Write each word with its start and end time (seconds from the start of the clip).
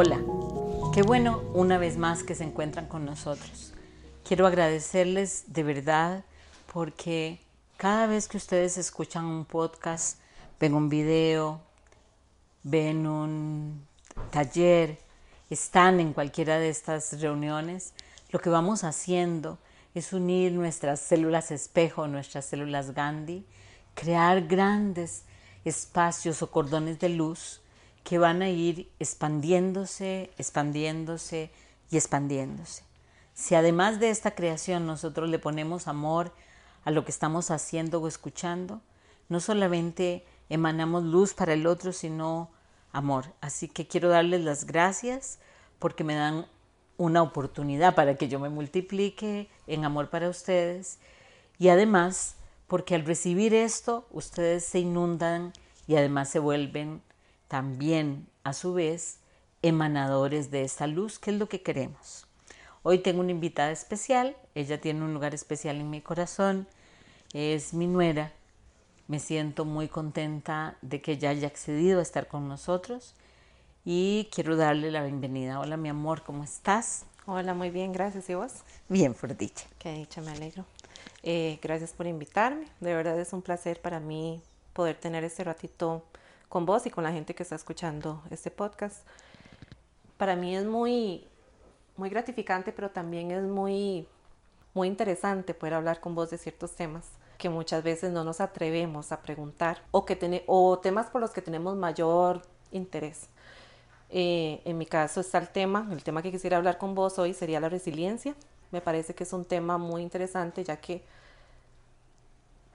Hola, 0.00 0.20
qué 0.94 1.02
bueno 1.02 1.42
una 1.54 1.76
vez 1.76 1.96
más 1.96 2.22
que 2.22 2.36
se 2.36 2.44
encuentran 2.44 2.86
con 2.86 3.04
nosotros. 3.04 3.72
Quiero 4.24 4.46
agradecerles 4.46 5.46
de 5.48 5.64
verdad 5.64 6.24
porque 6.72 7.40
cada 7.76 8.06
vez 8.06 8.28
que 8.28 8.36
ustedes 8.36 8.78
escuchan 8.78 9.24
un 9.24 9.44
podcast, 9.44 10.20
ven 10.60 10.74
un 10.74 10.88
video, 10.88 11.60
ven 12.62 13.08
un 13.08 13.84
taller, 14.30 15.00
están 15.50 15.98
en 15.98 16.12
cualquiera 16.12 16.60
de 16.60 16.68
estas 16.68 17.20
reuniones, 17.20 17.92
lo 18.30 18.38
que 18.38 18.50
vamos 18.50 18.84
haciendo 18.84 19.58
es 19.96 20.12
unir 20.12 20.52
nuestras 20.52 21.00
células 21.00 21.50
espejo, 21.50 22.06
nuestras 22.06 22.44
células 22.44 22.94
Gandhi, 22.94 23.44
crear 23.94 24.46
grandes 24.46 25.24
espacios 25.64 26.40
o 26.42 26.52
cordones 26.52 27.00
de 27.00 27.08
luz 27.08 27.62
que 28.08 28.16
van 28.16 28.40
a 28.40 28.48
ir 28.48 28.90
expandiéndose, 28.98 30.30
expandiéndose 30.38 31.50
y 31.90 31.98
expandiéndose. 31.98 32.82
Si 33.34 33.54
además 33.54 34.00
de 34.00 34.08
esta 34.08 34.30
creación 34.30 34.86
nosotros 34.86 35.28
le 35.28 35.38
ponemos 35.38 35.88
amor 35.88 36.32
a 36.84 36.90
lo 36.90 37.04
que 37.04 37.10
estamos 37.10 37.50
haciendo 37.50 38.00
o 38.00 38.08
escuchando, 38.08 38.80
no 39.28 39.40
solamente 39.40 40.24
emanamos 40.48 41.04
luz 41.04 41.34
para 41.34 41.52
el 41.52 41.66
otro, 41.66 41.92
sino 41.92 42.48
amor. 42.92 43.26
Así 43.42 43.68
que 43.68 43.86
quiero 43.86 44.08
darles 44.08 44.40
las 44.42 44.64
gracias 44.64 45.38
porque 45.78 46.02
me 46.02 46.14
dan 46.14 46.46
una 46.96 47.20
oportunidad 47.20 47.94
para 47.94 48.14
que 48.14 48.28
yo 48.28 48.40
me 48.40 48.48
multiplique 48.48 49.50
en 49.66 49.84
amor 49.84 50.08
para 50.08 50.30
ustedes 50.30 50.98
y 51.58 51.68
además 51.68 52.36
porque 52.68 52.94
al 52.94 53.04
recibir 53.04 53.52
esto 53.52 54.06
ustedes 54.10 54.64
se 54.64 54.78
inundan 54.78 55.52
y 55.86 55.96
además 55.96 56.30
se 56.30 56.38
vuelven 56.38 57.02
también 57.48 58.28
a 58.44 58.52
su 58.52 58.74
vez 58.74 59.18
emanadores 59.62 60.50
de 60.50 60.62
esta 60.62 60.86
luz, 60.86 61.18
que 61.18 61.30
es 61.30 61.38
lo 61.38 61.48
que 61.48 61.62
queremos. 61.62 62.26
Hoy 62.82 62.98
tengo 62.98 63.20
una 63.20 63.32
invitada 63.32 63.70
especial, 63.72 64.36
ella 64.54 64.80
tiene 64.80 65.02
un 65.02 65.12
lugar 65.12 65.34
especial 65.34 65.76
en 65.76 65.90
mi 65.90 66.00
corazón, 66.00 66.68
es 67.32 67.74
mi 67.74 67.86
nuera. 67.86 68.32
Me 69.08 69.18
siento 69.18 69.64
muy 69.64 69.88
contenta 69.88 70.76
de 70.82 71.00
que 71.00 71.12
ella 71.12 71.30
haya 71.30 71.48
accedido 71.48 71.98
a 71.98 72.02
estar 72.02 72.28
con 72.28 72.46
nosotros 72.46 73.14
y 73.84 74.28
quiero 74.32 74.56
darle 74.56 74.90
la 74.90 75.02
bienvenida. 75.02 75.58
Hola, 75.60 75.76
mi 75.76 75.88
amor, 75.88 76.22
¿cómo 76.22 76.44
estás? 76.44 77.06
Hola, 77.26 77.54
muy 77.54 77.70
bien, 77.70 77.92
gracias. 77.92 78.28
¿Y 78.30 78.34
vos? 78.34 78.52
Bien, 78.88 79.14
por 79.14 79.36
dicha. 79.36 79.66
Qué 79.78 79.92
dicha, 79.92 80.20
me 80.20 80.30
alegro. 80.30 80.64
Eh, 81.22 81.58
gracias 81.62 81.92
por 81.92 82.06
invitarme. 82.06 82.66
De 82.80 82.94
verdad 82.94 83.18
es 83.18 83.32
un 83.32 83.42
placer 83.42 83.80
para 83.80 83.98
mí 83.98 84.42
poder 84.72 84.96
tener 84.96 85.24
este 85.24 85.44
ratito 85.44 86.04
con 86.48 86.66
vos 86.66 86.86
y 86.86 86.90
con 86.90 87.04
la 87.04 87.12
gente 87.12 87.34
que 87.34 87.42
está 87.42 87.54
escuchando 87.54 88.22
este 88.30 88.50
podcast. 88.50 89.06
Para 90.16 90.36
mí 90.36 90.56
es 90.56 90.64
muy, 90.64 91.26
muy 91.96 92.08
gratificante, 92.08 92.72
pero 92.72 92.90
también 92.90 93.30
es 93.30 93.42
muy, 93.42 94.08
muy 94.74 94.88
interesante 94.88 95.54
poder 95.54 95.74
hablar 95.74 96.00
con 96.00 96.14
vos 96.14 96.30
de 96.30 96.38
ciertos 96.38 96.72
temas 96.72 97.04
que 97.36 97.48
muchas 97.48 97.84
veces 97.84 98.12
no 98.12 98.24
nos 98.24 98.40
atrevemos 98.40 99.12
a 99.12 99.22
preguntar 99.22 99.82
o, 99.92 100.04
que 100.04 100.44
o 100.46 100.78
temas 100.80 101.08
por 101.08 101.20
los 101.20 101.30
que 101.30 101.40
tenemos 101.40 101.76
mayor 101.76 102.42
interés. 102.72 103.28
Eh, 104.10 104.60
en 104.64 104.78
mi 104.78 104.86
caso 104.86 105.20
está 105.20 105.38
el 105.38 105.48
tema, 105.50 105.86
el 105.92 106.02
tema 106.02 106.22
que 106.22 106.32
quisiera 106.32 106.56
hablar 106.56 106.78
con 106.78 106.94
vos 106.94 107.18
hoy 107.18 107.34
sería 107.34 107.60
la 107.60 107.68
resiliencia. 107.68 108.34
Me 108.72 108.80
parece 108.80 109.14
que 109.14 109.24
es 109.24 109.32
un 109.32 109.44
tema 109.44 109.78
muy 109.78 110.02
interesante 110.02 110.64
ya 110.64 110.78
que 110.78 111.04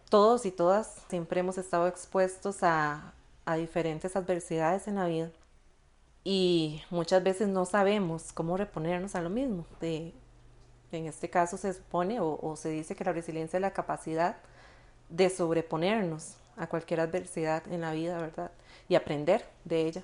todos 0.09 0.45
y 0.45 0.51
todas 0.51 0.95
siempre 1.09 1.41
hemos 1.41 1.57
estado 1.57 1.87
expuestos 1.87 2.59
a, 2.61 3.13
a 3.45 3.55
diferentes 3.55 4.15
adversidades 4.15 4.87
en 4.87 4.95
la 4.95 5.07
vida 5.07 5.31
y 6.23 6.81
muchas 6.89 7.23
veces 7.23 7.47
no 7.47 7.65
sabemos 7.65 8.31
cómo 8.31 8.55
reponernos 8.55 9.15
a 9.15 9.21
lo 9.21 9.29
mismo. 9.29 9.65
De, 9.81 10.13
en 10.91 11.07
este 11.07 11.29
caso 11.29 11.57
se 11.57 11.73
supone 11.73 12.19
o, 12.19 12.39
o, 12.41 12.55
se 12.55 12.69
dice 12.69 12.95
que 12.95 13.03
la 13.03 13.13
resiliencia 13.13 13.57
es 13.57 13.61
la 13.61 13.73
capacidad 13.73 14.37
de 15.09 15.29
sobreponernos 15.29 16.35
a 16.55 16.67
cualquier 16.67 17.01
adversidad 17.01 17.63
en 17.71 17.81
la 17.81 17.91
vida, 17.91 18.17
¿verdad? 18.19 18.51
Y 18.87 18.95
aprender 18.95 19.45
de 19.65 19.87
ella. 19.87 20.03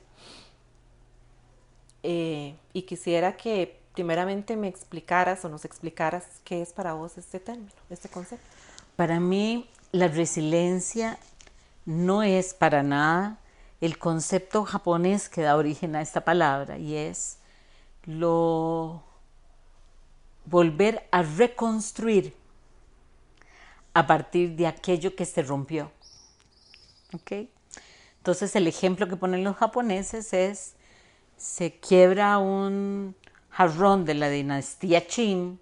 Eh, 2.03 2.55
y 2.73 2.81
quisiera 2.83 3.37
que 3.37 3.79
primeramente 3.93 4.55
me 4.55 4.67
explicaras 4.67 5.43
o 5.45 5.49
nos 5.49 5.65
explicaras 5.65 6.25
qué 6.43 6.61
es 6.61 6.73
para 6.73 6.93
vos 6.93 7.17
este 7.17 7.39
término, 7.39 7.71
este 7.89 8.09
concepto. 8.09 8.45
Para 8.95 9.19
mí, 9.19 9.69
la 9.91 10.07
resiliencia 10.07 11.17
no 11.89 12.21
es 12.21 12.53
para 12.53 12.83
nada 12.83 13.39
el 13.81 13.97
concepto 13.97 14.63
japonés 14.63 15.27
que 15.27 15.41
da 15.41 15.57
origen 15.57 15.95
a 15.95 16.03
esta 16.03 16.23
palabra 16.23 16.77
y 16.77 16.95
es 16.95 17.39
lo 18.05 19.01
volver 20.45 21.07
a 21.09 21.23
reconstruir 21.23 22.35
a 23.95 24.05
partir 24.05 24.55
de 24.55 24.67
aquello 24.67 25.15
que 25.15 25.25
se 25.25 25.41
rompió. 25.41 25.91
Entonces 28.17 28.55
el 28.55 28.67
ejemplo 28.67 29.07
que 29.07 29.15
ponen 29.15 29.43
los 29.43 29.55
japoneses 29.55 30.31
es 30.33 30.75
se 31.37 31.79
quiebra 31.79 32.37
un 32.37 33.15
jarrón 33.49 34.05
de 34.05 34.13
la 34.13 34.29
dinastía 34.29 35.07
Qin 35.07 35.59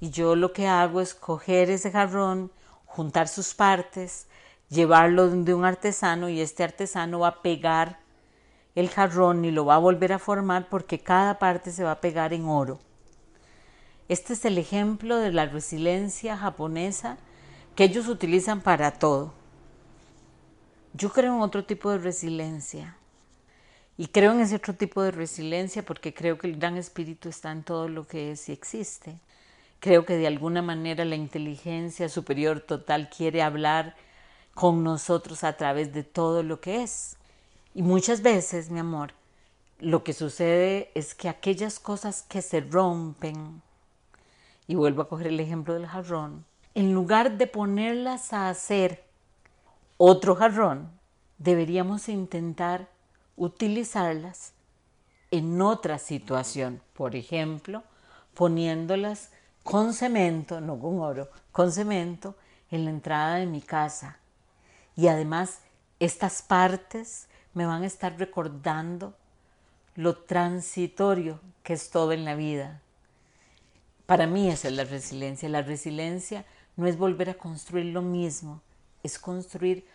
y 0.00 0.08
yo 0.08 0.36
lo 0.36 0.54
que 0.54 0.68
hago 0.68 1.02
es 1.02 1.12
coger 1.12 1.68
ese 1.68 1.90
jarrón, 1.90 2.50
juntar 2.86 3.28
sus 3.28 3.52
partes, 3.52 4.26
llevarlo 4.70 5.28
de 5.28 5.52
un 5.52 5.64
artesano 5.64 6.28
y 6.28 6.40
este 6.40 6.64
artesano 6.64 7.20
va 7.20 7.28
a 7.28 7.42
pegar 7.42 7.98
el 8.74 8.88
jarrón 8.88 9.44
y 9.44 9.50
lo 9.50 9.66
va 9.66 9.74
a 9.74 9.78
volver 9.78 10.12
a 10.12 10.18
formar 10.18 10.68
porque 10.68 11.00
cada 11.00 11.38
parte 11.38 11.72
se 11.72 11.84
va 11.84 11.92
a 11.92 12.00
pegar 12.00 12.32
en 12.32 12.46
oro. 12.46 12.78
Este 14.08 14.32
es 14.32 14.44
el 14.44 14.58
ejemplo 14.58 15.16
de 15.18 15.32
la 15.32 15.46
resiliencia 15.46 16.36
japonesa 16.36 17.18
que 17.74 17.84
ellos 17.84 18.08
utilizan 18.08 18.60
para 18.60 18.92
todo. 18.92 19.34
Yo 20.94 21.10
creo 21.10 21.34
en 21.34 21.42
otro 21.42 21.64
tipo 21.64 21.90
de 21.90 21.98
resiliencia 21.98 22.96
y 23.96 24.06
creo 24.06 24.32
en 24.32 24.40
ese 24.40 24.56
otro 24.56 24.74
tipo 24.74 25.02
de 25.02 25.10
resiliencia 25.10 25.84
porque 25.84 26.14
creo 26.14 26.38
que 26.38 26.46
el 26.46 26.58
gran 26.58 26.76
espíritu 26.76 27.28
está 27.28 27.52
en 27.52 27.62
todo 27.62 27.88
lo 27.88 28.06
que 28.06 28.32
es 28.32 28.48
y 28.48 28.52
existe. 28.52 29.18
Creo 29.78 30.04
que 30.04 30.16
de 30.16 30.26
alguna 30.26 30.62
manera 30.62 31.04
la 31.04 31.16
inteligencia 31.16 32.08
superior 32.08 32.60
total 32.60 33.08
quiere 33.10 33.42
hablar 33.42 33.96
con 34.54 34.84
nosotros 34.84 35.44
a 35.44 35.56
través 35.56 35.92
de 35.92 36.04
todo 36.04 36.42
lo 36.42 36.60
que 36.60 36.82
es. 36.82 37.16
Y 37.74 37.82
muchas 37.82 38.22
veces, 38.22 38.70
mi 38.70 38.80
amor, 38.80 39.12
lo 39.78 40.04
que 40.04 40.12
sucede 40.12 40.90
es 40.94 41.14
que 41.14 41.28
aquellas 41.28 41.78
cosas 41.78 42.22
que 42.22 42.42
se 42.42 42.60
rompen, 42.60 43.62
y 44.66 44.74
vuelvo 44.74 45.02
a 45.02 45.08
coger 45.08 45.28
el 45.28 45.40
ejemplo 45.40 45.74
del 45.74 45.86
jarrón, 45.86 46.44
en 46.74 46.92
lugar 46.92 47.38
de 47.38 47.46
ponerlas 47.46 48.32
a 48.32 48.48
hacer 48.48 49.04
otro 49.96 50.36
jarrón, 50.36 50.90
deberíamos 51.38 52.08
intentar 52.08 52.88
utilizarlas 53.36 54.52
en 55.30 55.60
otra 55.60 55.98
situación, 55.98 56.80
por 56.92 57.16
ejemplo, 57.16 57.82
poniéndolas 58.34 59.30
con 59.64 59.94
cemento, 59.94 60.60
no 60.60 60.78
con 60.78 61.00
oro, 61.00 61.28
con 61.52 61.72
cemento 61.72 62.36
en 62.70 62.84
la 62.84 62.90
entrada 62.90 63.36
de 63.36 63.46
mi 63.46 63.60
casa. 63.60 64.19
Y 64.96 65.08
además, 65.08 65.60
estas 65.98 66.42
partes 66.42 67.26
me 67.54 67.66
van 67.66 67.82
a 67.82 67.86
estar 67.86 68.18
recordando 68.18 69.14
lo 69.96 70.16
transitorio 70.16 71.40
que 71.62 71.74
es 71.74 71.90
todo 71.90 72.12
en 72.12 72.24
la 72.24 72.34
vida. 72.34 72.80
Para 74.06 74.26
mí 74.26 74.48
esa 74.48 74.68
es 74.68 74.74
la 74.74 74.84
resiliencia. 74.84 75.48
La 75.48 75.62
resiliencia 75.62 76.44
no 76.76 76.86
es 76.86 76.96
volver 76.96 77.30
a 77.30 77.34
construir 77.34 77.86
lo 77.86 78.02
mismo, 78.02 78.60
es 79.02 79.18
construir 79.18 79.86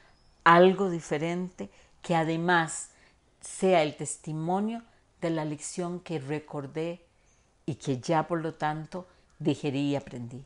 algo 0.43 0.89
diferente 0.89 1.69
que 2.01 2.15
además 2.15 2.89
sea 3.41 3.83
el 3.83 3.95
testimonio 3.95 4.83
de 5.21 5.31
la 5.31 5.45
lección 5.45 5.99
que 5.99 6.19
recordé 6.19 7.01
y 7.65 7.75
que 7.75 7.99
ya 7.99 8.27
por 8.27 8.41
lo 8.41 8.53
tanto 8.53 9.07
digerí 9.39 9.89
y 9.89 9.95
aprendí. 9.95 10.43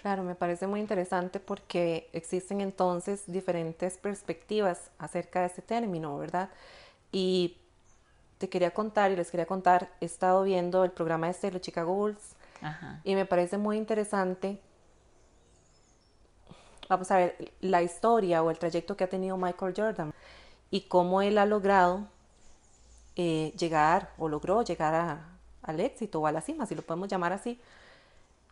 Claro, 0.00 0.22
me 0.22 0.34
parece 0.34 0.66
muy 0.66 0.80
interesante 0.80 1.40
porque 1.40 2.08
existen 2.14 2.62
entonces 2.62 3.24
diferentes 3.26 3.98
perspectivas 3.98 4.90
acerca 4.98 5.40
de 5.40 5.46
este 5.46 5.60
término, 5.60 6.16
¿verdad? 6.16 6.48
Y 7.12 7.58
te 8.38 8.48
quería 8.48 8.70
contar 8.70 9.10
y 9.10 9.16
les 9.16 9.30
quería 9.30 9.44
contar, 9.44 9.90
he 10.00 10.06
estado 10.06 10.42
viendo 10.44 10.84
el 10.84 10.90
programa 10.90 11.28
este 11.28 11.48
de 11.48 11.52
los 11.54 11.62
Chicago 11.62 11.94
Bulls 11.94 12.34
y 13.04 13.14
me 13.14 13.26
parece 13.26 13.58
muy 13.58 13.76
interesante, 13.76 14.58
vamos 16.88 17.10
a 17.10 17.18
ver, 17.18 17.52
la 17.60 17.82
historia 17.82 18.42
o 18.42 18.50
el 18.50 18.58
trayecto 18.58 18.96
que 18.96 19.04
ha 19.04 19.08
tenido 19.08 19.36
Michael 19.36 19.74
Jordan 19.76 20.14
y 20.70 20.82
cómo 20.82 21.20
él 21.20 21.36
ha 21.36 21.44
logrado 21.44 22.06
eh, 23.16 23.52
llegar 23.58 24.12
o 24.16 24.30
logró 24.30 24.62
llegar 24.62 25.20
al 25.62 25.80
éxito 25.80 26.20
o 26.20 26.26
a 26.26 26.32
la 26.32 26.40
cima, 26.40 26.64
si 26.64 26.74
lo 26.74 26.80
podemos 26.80 27.08
llamar 27.08 27.34
así. 27.34 27.60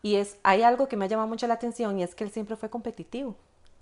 Y 0.02 0.16
es, 0.16 0.38
hay 0.42 0.62
algo 0.62 0.88
que 0.88 0.96
me 0.96 1.04
ha 1.04 1.08
llamado 1.08 1.28
mucho 1.28 1.46
la 1.46 1.54
atención 1.54 1.98
y 1.98 2.02
es 2.02 2.14
que 2.14 2.24
él 2.24 2.30
siempre 2.30 2.56
fue 2.56 2.70
competitivo, 2.70 3.34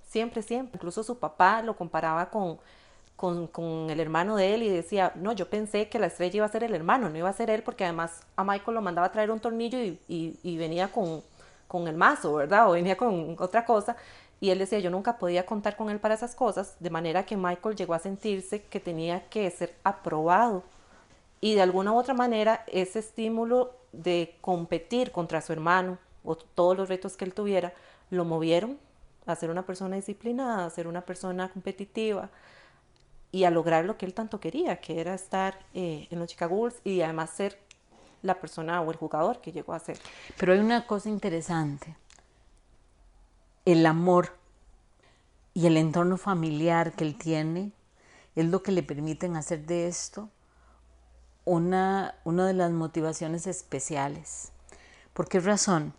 siempre, 0.08 0.42
siempre. 0.42 0.76
Incluso 0.76 1.02
su 1.02 1.18
papá 1.18 1.62
lo 1.62 1.76
comparaba 1.76 2.30
con, 2.30 2.58
con, 3.16 3.46
con, 3.48 3.90
el 3.90 4.00
hermano 4.00 4.36
de 4.36 4.54
él 4.54 4.62
y 4.62 4.68
decía, 4.68 5.12
no, 5.16 5.32
yo 5.32 5.48
pensé 5.48 5.88
que 5.88 5.98
la 5.98 6.06
estrella 6.06 6.38
iba 6.38 6.46
a 6.46 6.50
ser 6.50 6.64
el 6.64 6.74
hermano, 6.74 7.10
no 7.10 7.18
iba 7.18 7.28
a 7.28 7.32
ser 7.32 7.50
él, 7.50 7.62
porque 7.62 7.84
además 7.84 8.22
a 8.36 8.44
Michael 8.44 8.74
lo 8.74 8.82
mandaba 8.82 9.06
a 9.08 9.12
traer 9.12 9.30
un 9.30 9.40
tornillo 9.40 9.78
y, 9.78 9.98
y, 10.08 10.38
y 10.42 10.56
venía 10.56 10.90
con, 10.90 11.22
con 11.68 11.88
el 11.88 11.96
mazo, 11.96 12.34
¿verdad? 12.34 12.68
O 12.68 12.72
venía 12.72 12.96
con 12.96 13.36
otra 13.38 13.64
cosa. 13.64 13.96
Y 14.40 14.50
él 14.50 14.58
decía, 14.58 14.78
yo 14.80 14.90
nunca 14.90 15.18
podía 15.18 15.46
contar 15.46 15.76
con 15.76 15.90
él 15.90 15.98
para 15.98 16.14
esas 16.14 16.34
cosas, 16.34 16.76
de 16.78 16.90
manera 16.90 17.24
que 17.24 17.36
Michael 17.36 17.76
llegó 17.76 17.94
a 17.94 17.98
sentirse 17.98 18.62
que 18.62 18.80
tenía 18.80 19.26
que 19.28 19.50
ser 19.50 19.74
aprobado. 19.82 20.62
Y 21.40 21.54
de 21.54 21.62
alguna 21.62 21.92
u 21.92 21.98
otra 21.98 22.14
manera, 22.14 22.64
ese 22.66 22.98
estímulo 22.98 23.72
de 23.92 24.36
competir 24.40 25.10
contra 25.10 25.40
su 25.40 25.52
hermano 25.52 25.98
o 26.26 26.37
todos 26.37 26.76
los 26.76 26.88
retos 26.88 27.17
que 27.17 27.25
él 27.25 27.34
tuviera, 27.34 27.73
lo 28.11 28.25
movieron 28.25 28.78
a 29.25 29.34
ser 29.34 29.50
una 29.50 29.64
persona 29.64 29.96
disciplinada, 29.96 30.67
a 30.67 30.70
ser 30.70 30.87
una 30.87 31.00
persona 31.00 31.49
competitiva 31.49 32.31
y 33.32 33.44
a 33.44 33.50
lograr 33.50 33.84
lo 33.84 33.96
que 33.96 34.06
él 34.06 34.14
tanto 34.14 34.40
quería, 34.40 34.81
que 34.81 35.00
era 35.00 35.14
estar 35.14 35.58
eh, 35.75 36.06
en 36.11 36.19
los 36.19 36.28
Chicago 36.28 36.56
Bulls 36.56 36.81
y 36.84 37.00
además 37.00 37.31
ser 37.31 37.58
la 38.23 38.40
persona 38.40 38.81
o 38.82 38.90
el 38.90 38.96
jugador 38.96 39.40
que 39.40 39.52
llegó 39.52 39.73
a 39.73 39.78
ser. 39.78 39.99
Pero 40.37 40.52
hay 40.52 40.58
una 40.58 40.87
cosa 40.87 41.08
interesante 41.08 41.96
el 43.67 43.84
amor 43.84 44.37
y 45.52 45.67
el 45.67 45.76
entorno 45.76 46.17
familiar 46.17 46.93
que 46.93 47.05
él 47.05 47.19
tiene 47.19 47.73
es 48.37 48.46
lo 48.46 48.62
que 48.62 48.73
le 48.73 48.82
permiten 48.82 49.37
hacer 49.37 49.67
de 49.67 49.88
esto 49.88 50.31
una, 51.44 52.14
una 52.25 52.46
de 52.46 52.55
las 52.55 52.70
motivaciones 52.70 53.46
especiales. 53.46 54.52
¿Por 55.12 55.28
qué 55.28 55.40
razón? 55.40 55.94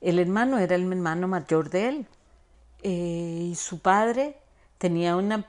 El 0.00 0.18
hermano 0.18 0.58
era 0.58 0.76
el 0.76 0.90
hermano 0.90 1.28
mayor 1.28 1.70
de 1.70 1.88
él 1.88 2.06
eh, 2.82 3.48
y 3.50 3.54
su 3.54 3.80
padre 3.80 4.36
tenía 4.78 5.16
una 5.16 5.44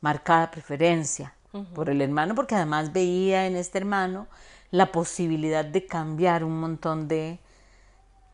marcada 0.00 0.50
preferencia 0.50 1.34
por 1.74 1.90
el 1.90 2.00
hermano 2.00 2.34
porque 2.34 2.54
además 2.54 2.92
veía 2.92 3.46
en 3.46 3.56
este 3.56 3.78
hermano 3.78 4.28
la 4.70 4.92
posibilidad 4.92 5.64
de 5.64 5.84
cambiar 5.86 6.44
un 6.44 6.60
montón 6.60 7.08
de 7.08 7.40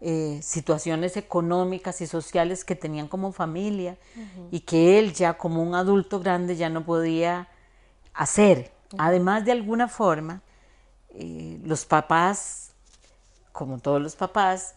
eh, 0.02 0.38
situaciones 0.42 1.16
económicas 1.16 2.02
y 2.02 2.06
sociales 2.06 2.64
que 2.64 2.76
tenían 2.76 3.08
como 3.08 3.32
familia 3.32 3.96
y 4.50 4.60
que 4.60 4.98
él 4.98 5.14
ya 5.14 5.38
como 5.38 5.62
un 5.62 5.74
adulto 5.74 6.20
grande 6.20 6.56
ya 6.56 6.68
no 6.68 6.84
podía 6.84 7.48
hacer. 8.12 8.72
Además, 8.98 9.46
de 9.46 9.52
alguna 9.52 9.88
forma, 9.88 10.42
eh, 11.14 11.58
los 11.64 11.86
papás, 11.86 12.72
como 13.52 13.78
todos 13.78 14.02
los 14.02 14.14
papás, 14.14 14.75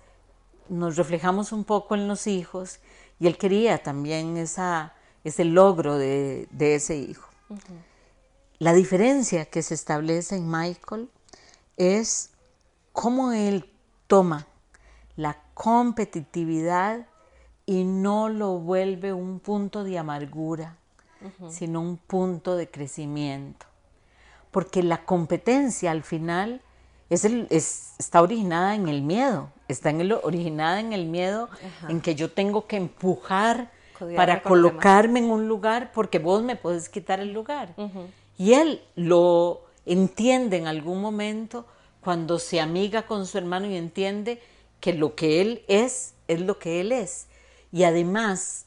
nos 0.69 0.95
reflejamos 0.95 1.51
un 1.51 1.63
poco 1.63 1.95
en 1.95 2.07
los 2.07 2.27
hijos 2.27 2.79
y 3.19 3.27
él 3.27 3.37
quería 3.37 3.83
también 3.83 4.37
esa, 4.37 4.93
ese 5.23 5.45
logro 5.45 5.97
de, 5.97 6.47
de 6.51 6.75
ese 6.75 6.97
hijo. 6.97 7.29
La 8.59 8.73
diferencia 8.73 9.45
que 9.45 9.61
se 9.61 9.73
establece 9.73 10.35
en 10.35 10.49
Michael 10.49 11.09
es 11.77 12.31
cómo 12.91 13.31
él 13.31 13.71
toma 14.07 14.47
la 15.15 15.41
competitividad 15.53 17.07
y 17.65 17.83
no 17.83 18.29
lo 18.29 18.57
vuelve 18.57 19.13
un 19.13 19.39
punto 19.39 19.83
de 19.83 19.97
amargura, 19.97 20.77
sino 21.49 21.81
un 21.81 21.97
punto 21.97 22.55
de 22.55 22.69
crecimiento. 22.69 23.65
Porque 24.49 24.81
la 24.81 25.05
competencia 25.05 25.91
al 25.91 26.03
final 26.03 26.61
es 27.09 27.25
está 27.99 28.21
originada 28.21 28.75
en 28.75 28.87
el 28.87 29.01
miedo, 29.01 29.51
está 29.67 29.89
en 29.89 30.01
el, 30.01 30.13
originada 30.13 30.79
en 30.79 30.93
el 30.93 31.05
miedo 31.05 31.49
en 31.87 32.01
que 32.01 32.15
yo 32.15 32.31
tengo 32.31 32.65
que 32.65 32.77
empujar 32.77 33.71
para 34.15 34.41
colocarme 34.41 35.19
en 35.19 35.29
un 35.29 35.47
lugar 35.47 35.91
porque 35.91 36.19
vos 36.19 36.41
me 36.43 36.55
puedes 36.55 36.87
quitar 36.87 37.19
el 37.19 37.33
lugar. 37.33 37.75
Y 38.37 38.53
él 38.53 38.81
lo 38.95 39.61
entiende 39.85 40.57
en 40.57 40.67
algún 40.67 41.01
momento 41.01 41.65
cuando 42.01 42.39
se 42.39 42.61
amiga 42.61 43.05
con 43.05 43.25
su 43.25 43.37
hermano 43.37 43.67
y 43.67 43.75
entiende 43.75 44.41
que 44.79 44.93
lo 44.93 45.15
que 45.15 45.41
él 45.41 45.63
es 45.67 46.13
es 46.29 46.39
lo 46.39 46.57
que 46.57 46.79
él 46.79 46.93
es. 46.93 47.27
Y 47.71 47.83
además 47.83 48.65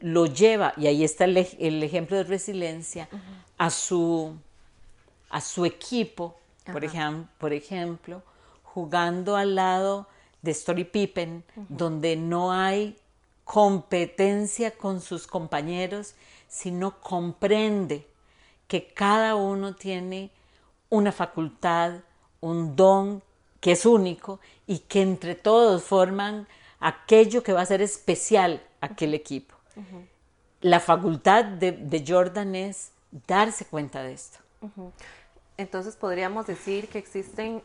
lo 0.00 0.26
lleva, 0.26 0.74
y 0.76 0.86
ahí 0.86 1.02
está 1.02 1.24
el, 1.24 1.36
ejemplo 1.38 2.16
de 2.18 2.24
resiliencia, 2.24 3.08
a, 3.56 3.70
su, 3.70 4.34
a 5.30 5.40
su 5.40 5.64
equipo, 5.64 6.36
por, 6.72 6.82
por 7.38 7.52
ejemplo, 7.52 8.22
jugando 8.62 9.36
al 9.36 9.54
lado 9.54 10.06
de 10.42 10.50
Story 10.50 10.84
Pippen, 10.84 11.44
donde 11.68 12.16
no 12.16 12.52
hay 12.52 12.96
competencia 13.44 14.72
con 14.72 15.00
sus 15.00 15.26
compañeros, 15.26 16.14
sino 16.48 17.00
comprende 17.00 18.06
que 18.68 18.92
cada 18.92 19.34
uno 19.34 19.74
tiene 19.74 20.30
una 20.90 21.12
facultad, 21.12 22.00
un 22.40 22.76
don 22.76 23.22
que 23.60 23.72
es 23.72 23.86
único 23.86 24.40
y 24.66 24.80
que 24.80 25.02
entre 25.02 25.34
todos 25.34 25.82
forman 25.84 26.46
aquello 26.80 27.42
que 27.42 27.52
va 27.52 27.62
a 27.62 27.66
ser 27.66 27.82
especial 27.82 28.62
aquel 28.80 29.14
equipo. 29.14 29.54
La 30.60 30.80
facultad 30.80 31.44
de, 31.44 32.04
Jordan 32.06 32.54
es 32.54 32.92
darse 33.26 33.64
cuenta 33.64 34.02
de 34.02 34.12
esto. 34.12 34.38
Entonces 35.56 35.96
podríamos 35.96 36.46
decir 36.46 36.88
que 36.88 36.98
existen 36.98 37.62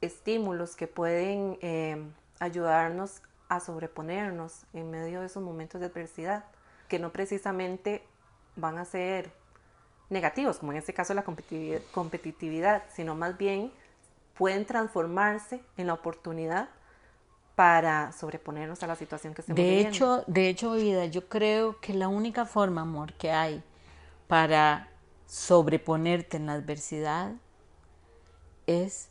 estímulos 0.00 0.76
que 0.76 0.86
pueden 0.86 1.58
eh, 1.62 2.02
ayudarnos 2.40 3.22
a 3.48 3.60
sobreponernos 3.60 4.64
en 4.72 4.90
medio 4.90 5.20
de 5.20 5.26
esos 5.26 5.42
momentos 5.42 5.80
de 5.80 5.86
adversidad, 5.86 6.44
que 6.88 6.98
no 6.98 7.12
precisamente 7.12 8.02
van 8.56 8.78
a 8.78 8.84
ser 8.84 9.32
negativos, 10.10 10.58
como 10.58 10.72
en 10.72 10.78
este 10.78 10.92
caso 10.92 11.14
la 11.14 11.24
competitividad, 11.24 12.82
sino 12.94 13.14
más 13.14 13.38
bien 13.38 13.72
pueden 14.34 14.66
transformarse 14.66 15.62
en 15.76 15.86
la 15.86 15.94
oportunidad 15.94 16.68
para 17.54 18.12
sobreponernos 18.12 18.82
a 18.82 18.86
la 18.86 18.96
situación 18.96 19.34
que 19.34 19.42
estamos 19.42 19.56
de 19.56 19.62
viviendo. 19.62 19.90
Hecho, 19.90 20.24
de 20.26 20.48
hecho, 20.48 20.72
vida, 20.72 21.06
yo 21.06 21.28
creo 21.28 21.78
que 21.80 21.94
la 21.94 22.08
única 22.08 22.44
forma, 22.44 22.82
amor, 22.82 23.12
que 23.14 23.30
hay 23.30 23.62
para 24.26 24.88
sobreponerte 25.32 26.36
en 26.36 26.44
la 26.44 26.52
adversidad 26.52 27.32
es 28.66 29.08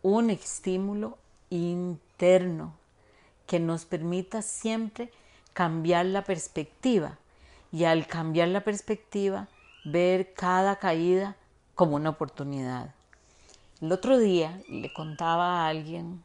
un 0.00 0.30
estímulo 0.30 1.18
interno 1.50 2.72
que 3.48 3.58
nos 3.58 3.84
permita 3.84 4.42
siempre 4.42 5.10
cambiar 5.54 6.06
la 6.06 6.22
perspectiva 6.22 7.18
y 7.72 7.82
al 7.82 8.06
cambiar 8.06 8.46
la 8.46 8.62
perspectiva 8.62 9.48
ver 9.84 10.34
cada 10.34 10.76
caída 10.76 11.34
como 11.74 11.96
una 11.96 12.10
oportunidad. 12.10 12.94
El 13.80 13.90
otro 13.90 14.18
día 14.18 14.62
le 14.68 14.92
contaba 14.92 15.64
a 15.64 15.68
alguien, 15.68 16.22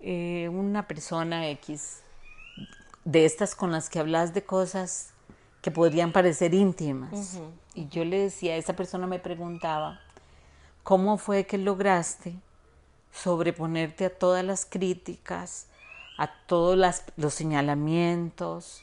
eh, 0.00 0.50
una 0.52 0.86
persona 0.86 1.48
X, 1.48 2.02
de 3.06 3.24
estas 3.24 3.54
con 3.54 3.72
las 3.72 3.88
que 3.88 4.00
hablas 4.00 4.34
de 4.34 4.44
cosas 4.44 5.14
que 5.66 5.72
podrían 5.72 6.12
parecer 6.12 6.54
íntimas. 6.54 7.40
Y 7.74 7.88
yo 7.88 8.04
le 8.04 8.20
decía, 8.20 8.54
esa 8.54 8.76
persona 8.76 9.08
me 9.08 9.18
preguntaba, 9.18 9.98
¿cómo 10.84 11.18
fue 11.18 11.44
que 11.44 11.58
lograste 11.58 12.36
sobreponerte 13.12 14.04
a 14.04 14.16
todas 14.16 14.44
las 14.44 14.64
críticas, 14.64 15.66
a 16.18 16.30
todos 16.46 16.78
los 17.16 17.34
señalamientos, 17.34 18.80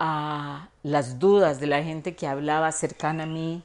a 0.00 0.70
las 0.82 1.20
dudas 1.20 1.60
de 1.60 1.68
la 1.68 1.80
gente 1.84 2.16
que 2.16 2.26
hablaba 2.26 2.72
cercana 2.72 3.22
a 3.22 3.26
mí? 3.26 3.62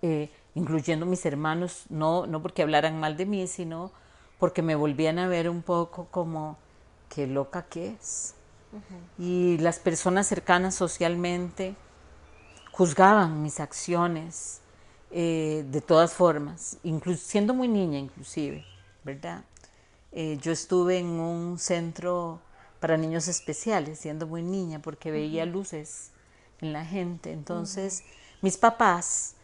Eh, 0.00 0.30
incluyendo 0.54 1.04
mis 1.04 1.26
hermanos, 1.26 1.82
no, 1.88 2.28
no 2.28 2.40
porque 2.40 2.62
hablaran 2.62 3.00
mal 3.00 3.16
de 3.16 3.26
mí, 3.26 3.48
sino 3.48 3.90
porque 4.38 4.62
me 4.62 4.76
volvían 4.76 5.18
a 5.18 5.26
ver 5.26 5.50
un 5.50 5.62
poco 5.62 6.06
como, 6.12 6.58
qué 7.12 7.26
loca 7.26 7.62
que 7.62 7.88
es. 7.88 8.34
Y 9.18 9.58
las 9.58 9.80
personas 9.80 10.28
cercanas 10.28 10.76
socialmente 10.76 11.74
juzgaban 12.78 13.42
mis 13.42 13.58
acciones 13.58 14.60
eh, 15.10 15.64
de 15.68 15.80
todas 15.80 16.12
formas, 16.12 16.78
siendo 17.16 17.52
muy 17.52 17.66
niña 17.66 17.98
inclusive, 17.98 18.64
¿verdad? 19.02 19.42
Eh, 20.12 20.38
yo 20.40 20.52
estuve 20.52 20.98
en 20.98 21.06
un 21.06 21.58
centro 21.58 22.40
para 22.78 22.96
niños 22.96 23.26
especiales, 23.26 23.98
siendo 23.98 24.28
muy 24.28 24.42
niña, 24.42 24.80
porque 24.80 25.10
veía 25.10 25.44
luces 25.44 26.12
en 26.60 26.72
la 26.72 26.84
gente. 26.84 27.32
Entonces, 27.32 28.04
mis 28.42 28.56
papás 28.56 29.34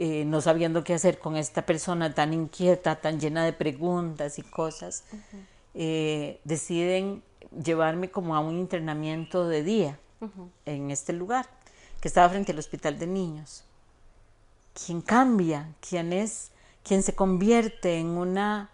eh, 0.00 0.24
no 0.24 0.40
sabiendo 0.40 0.82
qué 0.82 0.94
hacer 0.94 1.20
con 1.20 1.36
esta 1.36 1.64
persona 1.64 2.12
tan 2.12 2.34
inquieta, 2.34 2.96
tan 2.96 3.20
llena 3.20 3.44
de 3.44 3.52
preguntas 3.52 4.36
y 4.40 4.42
cosas, 4.42 5.04
deciden 5.72 7.22
llevarme 7.52 8.10
como 8.10 8.34
a 8.34 8.40
un 8.40 8.58
internamiento 8.58 9.46
de 9.46 9.62
día 9.62 10.00
en 10.66 10.90
este 10.90 11.12
lugar, 11.12 11.46
que 12.00 12.08
estaba 12.08 12.28
frente 12.28 12.52
al 12.52 12.58
hospital 12.58 12.98
de 12.98 13.06
niños. 13.06 13.64
Quien 14.74 15.00
cambia, 15.00 15.68
quien 15.80 16.12
es, 16.12 16.50
quien 16.82 17.02
se 17.02 17.14
convierte 17.14 17.98
en 17.98 18.06
una, 18.08 18.70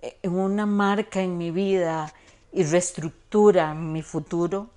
en 0.00 0.32
una 0.32 0.66
marca 0.66 1.20
en 1.22 1.38
mi 1.38 1.50
vida 1.50 2.12
y 2.52 2.64
reestructura 2.64 3.74
mi 3.74 4.02
futuro, 4.02 4.68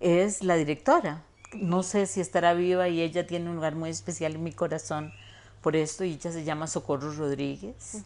es 0.00 0.42
la 0.42 0.56
directora, 0.56 1.22
no 1.54 1.82
sé 1.82 2.06
si 2.06 2.20
estará 2.20 2.54
viva 2.54 2.88
y 2.88 3.02
ella 3.02 3.26
tiene 3.26 3.48
un 3.48 3.56
lugar 3.56 3.74
muy 3.74 3.90
especial 3.90 4.34
en 4.34 4.44
mi 4.44 4.52
corazón 4.52 5.12
por 5.60 5.76
esto 5.76 6.04
y 6.04 6.12
ella 6.12 6.32
se 6.32 6.44
llama 6.44 6.66
Socorro 6.66 7.12
Rodríguez. 7.12 8.04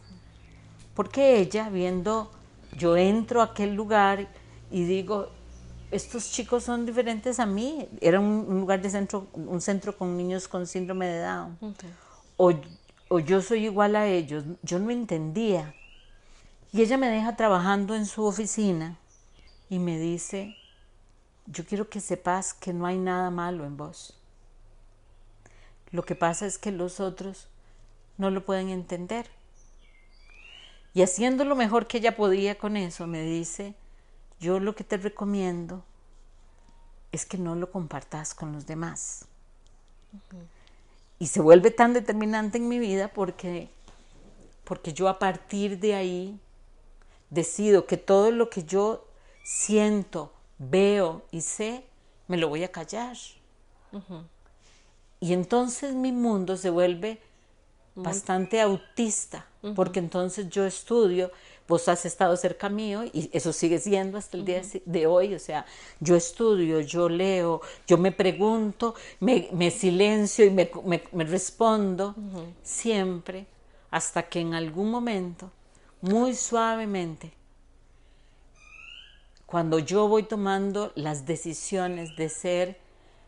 Porque 0.93 1.39
ella, 1.39 1.69
viendo, 1.69 2.31
yo 2.77 2.97
entro 2.97 3.41
a 3.41 3.45
aquel 3.45 3.75
lugar 3.75 4.27
y 4.71 4.85
digo, 4.85 5.29
estos 5.95 6.31
chicos 6.31 6.63
son 6.63 6.85
diferentes 6.85 7.39
a 7.39 7.45
mí. 7.45 7.87
Era 8.01 8.19
un, 8.19 8.45
lugar 8.59 8.81
de 8.81 8.89
centro, 8.89 9.27
un 9.33 9.61
centro 9.61 9.97
con 9.97 10.17
niños 10.17 10.47
con 10.47 10.67
síndrome 10.67 11.07
de 11.07 11.19
Down. 11.21 11.57
o, 12.37 12.53
o 13.09 13.19
yo 13.19 13.41
soy 13.41 13.65
igual 13.65 13.95
a 13.95 14.07
ellos. 14.07 14.43
Yo 14.61 14.79
no 14.79 14.91
entendía. 14.91 15.73
Y 16.71 16.81
ella 16.81 16.97
me 16.97 17.07
deja 17.07 17.35
trabajando 17.35 17.95
en 17.95 18.05
su 18.05 18.25
oficina 18.25 18.97
y 19.69 19.79
me 19.79 19.97
dice, 19.97 20.55
yo 21.45 21.65
quiero 21.65 21.89
que 21.89 22.01
sepas 22.01 22.53
que 22.53 22.73
no 22.73 22.85
hay 22.85 22.97
nada 22.97 23.29
malo 23.29 23.65
en 23.65 23.77
vos. 23.77 24.17
Lo 25.91 26.03
que 26.03 26.15
pasa 26.15 26.45
es 26.45 26.57
que 26.57 26.71
los 26.71 26.99
otros 26.99 27.47
no 28.17 28.29
lo 28.29 28.43
pueden 28.43 28.69
entender. 28.69 29.27
Y 30.93 31.01
haciendo 31.01 31.45
lo 31.45 31.55
mejor 31.55 31.87
que 31.87 31.99
ella 31.99 32.15
podía 32.15 32.57
con 32.57 32.77
eso, 32.77 33.07
me 33.07 33.21
dice, 33.21 33.75
yo 34.39 34.59
lo 34.59 34.75
que 34.75 34.83
te 34.83 34.97
recomiendo 34.97 35.83
es 37.11 37.25
que 37.25 37.37
no 37.37 37.55
lo 37.55 37.71
compartas 37.71 38.33
con 38.33 38.51
los 38.51 38.65
demás. 38.65 39.25
Y 41.19 41.27
se 41.27 41.41
vuelve 41.41 41.71
tan 41.71 41.93
determinante 41.93 42.57
en 42.57 42.67
mi 42.67 42.79
vida 42.79 43.07
porque, 43.07 43.69
porque 44.63 44.93
yo 44.93 45.07
a 45.07 45.19
partir 45.19 45.79
de 45.79 45.95
ahí 45.95 46.39
decido 47.29 47.85
que 47.85 47.97
todo 47.97 48.31
lo 48.31 48.49
que 48.49 48.63
yo 48.63 49.05
siento, 49.43 50.33
veo 50.57 51.23
y 51.31 51.41
sé, 51.41 51.85
me 52.27 52.37
lo 52.37 52.49
voy 52.49 52.63
a 52.63 52.71
callar. 52.71 53.15
Y 55.19 55.33
entonces 55.33 55.93
mi 55.95 56.11
mundo 56.11 56.57
se 56.57 56.69
vuelve 56.69 57.21
bastante 57.95 58.59
autista, 58.59 59.45
porque 59.75 59.99
entonces 59.99 60.49
yo 60.49 60.65
estudio, 60.65 61.31
vos 61.67 61.87
has 61.87 62.05
estado 62.05 62.35
cerca 62.37 62.69
mío 62.69 63.03
y 63.05 63.29
eso 63.33 63.51
sigue 63.53 63.79
siendo 63.79 64.17
hasta 64.17 64.37
el 64.37 64.45
día 64.45 64.61
de 64.85 65.07
hoy, 65.07 65.33
o 65.33 65.39
sea, 65.39 65.65
yo 65.99 66.15
estudio, 66.15 66.79
yo 66.81 67.09
leo, 67.09 67.61
yo 67.87 67.97
me 67.97 68.11
pregunto, 68.11 68.95
me, 69.19 69.71
silencio 69.71 70.45
y 70.45 70.51
me, 70.51 70.69
me 71.11 71.23
respondo 71.23 72.15
siempre 72.63 73.47
hasta 73.91 74.23
que 74.23 74.39
en 74.39 74.53
algún 74.53 74.91
momento, 74.91 75.51
muy 76.01 76.35
suavemente, 76.35 77.33
cuando 79.45 79.79
yo 79.79 80.07
voy 80.07 80.23
tomando 80.23 80.91
las 80.95 81.25
decisiones 81.25 82.15
de 82.15 82.29
ser 82.29 82.79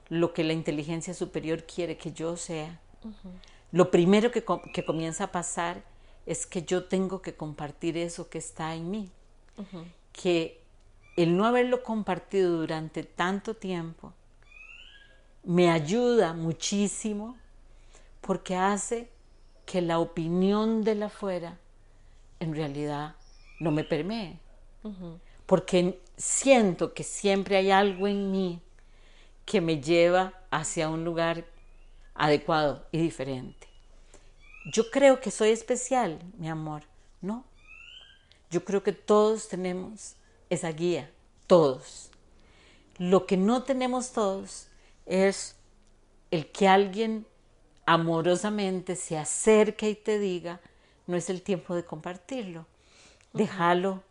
lo 0.09 0.33
que 0.33 0.43
la 0.43 0.53
inteligencia 0.53 1.13
superior 1.13 1.63
quiere 1.63 1.97
que 1.97 2.11
yo 2.11 2.37
sea, 2.37 2.79
lo 3.71 3.91
primero 3.91 4.31
que, 4.31 4.43
comienza 4.43 5.25
a 5.25 5.31
pasar 5.31 5.83
es 6.27 6.45
que 6.45 6.61
yo 6.61 6.83
tengo 6.83 7.21
que 7.21 7.33
compartir 7.35 7.97
eso 7.97 8.29
que 8.29 8.37
está 8.37 8.75
en 8.75 8.91
mí. 8.91 9.09
Que 10.11 10.61
el 11.15 11.35
no 11.35 11.45
haberlo 11.45 11.81
compartido 11.81 12.57
durante 12.57 13.03
tanto 13.03 13.55
tiempo 13.55 14.13
me 15.43 15.71
ayuda 15.71 16.33
muchísimo 16.33 17.37
porque 18.21 18.55
hace 18.55 19.09
que 19.65 19.81
la 19.81 19.99
opinión 19.99 20.83
de 20.83 20.95
la 20.95 21.07
afuera 21.07 21.57
en 22.39 22.53
realidad 22.53 23.15
no 23.59 23.71
me 23.71 23.83
permee 23.83 24.37
porque 25.45 25.99
siento 26.17 26.93
que 26.93 27.03
siempre 27.03 27.57
hay 27.57 27.71
algo 27.71 28.07
en 28.07 28.31
mí 28.31 28.61
que 29.45 29.61
me 29.61 29.81
lleva 29.81 30.33
hacia 30.51 30.89
un 30.89 31.03
lugar 31.03 31.45
adecuado 32.13 32.85
y 32.91 32.99
diferente. 32.99 33.67
Yo 34.71 34.89
creo 34.91 35.21
que 35.21 35.31
soy 35.31 35.49
especial, 35.49 36.19
mi 36.37 36.49
amor, 36.49 36.83
¿no? 37.21 37.45
Yo 38.49 38.63
creo 38.65 38.83
que 38.83 38.93
todos 38.93 39.47
tenemos 39.47 40.15
esa 40.49 40.71
guía, 40.71 41.09
todos. 41.47 42.09
Lo 42.97 43.25
que 43.25 43.37
no 43.37 43.63
tenemos 43.63 44.11
todos 44.11 44.67
es 45.05 45.55
el 46.31 46.51
que 46.51 46.67
alguien 46.67 47.25
amorosamente 47.85 48.95
se 48.95 49.17
acerque 49.17 49.89
y 49.89 49.95
te 49.95 50.19
diga, 50.19 50.59
no 51.05 51.15
es 51.15 51.29
el 51.29 51.41
tiempo 51.41 51.73
de 51.73 51.85
compartirlo. 51.85 52.65
Déjalo 53.33 54.03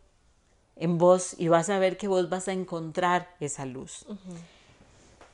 en 0.75 0.97
vos 0.97 1.35
y 1.37 1.47
vas 1.47 1.69
a 1.69 1.79
ver 1.79 1.97
que 1.97 2.07
vos 2.07 2.29
vas 2.29 2.47
a 2.47 2.53
encontrar 2.53 3.35
esa 3.39 3.65
luz. 3.65 4.05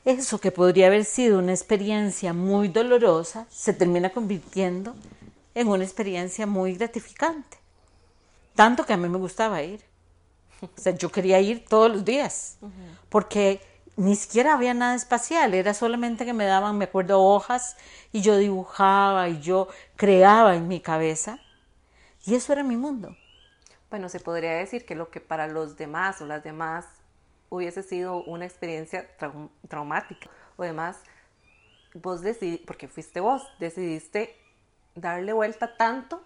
Eso 0.05 0.39
que 0.39 0.51
podría 0.51 0.87
haber 0.87 1.05
sido 1.05 1.39
una 1.39 1.53
experiencia 1.53 2.33
muy 2.33 2.67
dolorosa 2.67 3.45
se 3.49 3.73
termina 3.73 4.09
convirtiendo 4.09 4.95
en 5.55 5.67
una 5.67 5.83
experiencia 5.83 6.45
muy 6.45 6.75
gratificante. 6.75 7.57
Tanto 8.55 8.85
que 8.85 8.93
a 8.93 8.97
mí 8.97 9.07
me 9.07 9.17
gustaba 9.17 9.61
ir. 9.63 9.81
O 10.61 10.81
sea, 10.81 10.93
yo 10.95 11.09
quería 11.09 11.39
ir 11.39 11.65
todos 11.65 11.91
los 11.91 12.05
días, 12.05 12.57
porque 13.09 13.61
ni 13.97 14.15
siquiera 14.15 14.53
había 14.53 14.73
nada 14.73 14.95
espacial, 14.95 15.53
era 15.53 15.73
solamente 15.73 16.25
que 16.25 16.33
me 16.33 16.45
daban, 16.45 16.77
me 16.77 16.85
acuerdo, 16.85 17.21
hojas 17.21 17.75
y 18.11 18.21
yo 18.21 18.37
dibujaba 18.37 19.27
y 19.29 19.41
yo 19.41 19.67
creaba 19.95 20.55
en 20.55 20.67
mi 20.67 20.79
cabeza. 20.79 21.39
Y 22.25 22.35
eso 22.35 22.53
era 22.53 22.63
mi 22.63 22.77
mundo 22.77 23.15
bueno, 23.93 24.09
se 24.09 24.19
podría 24.19 24.53
decir 24.53 24.87
que 24.87 24.95
lo 24.95 25.11
que 25.11 25.19
para 25.19 25.45
los 25.45 25.77
demás 25.77 26.19
o 26.19 26.25
las 26.25 26.43
demás 26.43 26.87
hubiese 27.53 27.83
sido 27.83 28.23
una 28.23 28.45
experiencia 28.45 29.07
traumática 29.67 30.27
o 30.57 30.63
demás, 30.63 30.97
vos 31.93 32.21
decidiste, 32.21 32.65
porque 32.65 32.87
fuiste 32.87 33.19
vos, 33.19 33.43
decidiste 33.59 34.35
darle 34.95 35.33
vuelta 35.33 35.77
tanto 35.77 36.21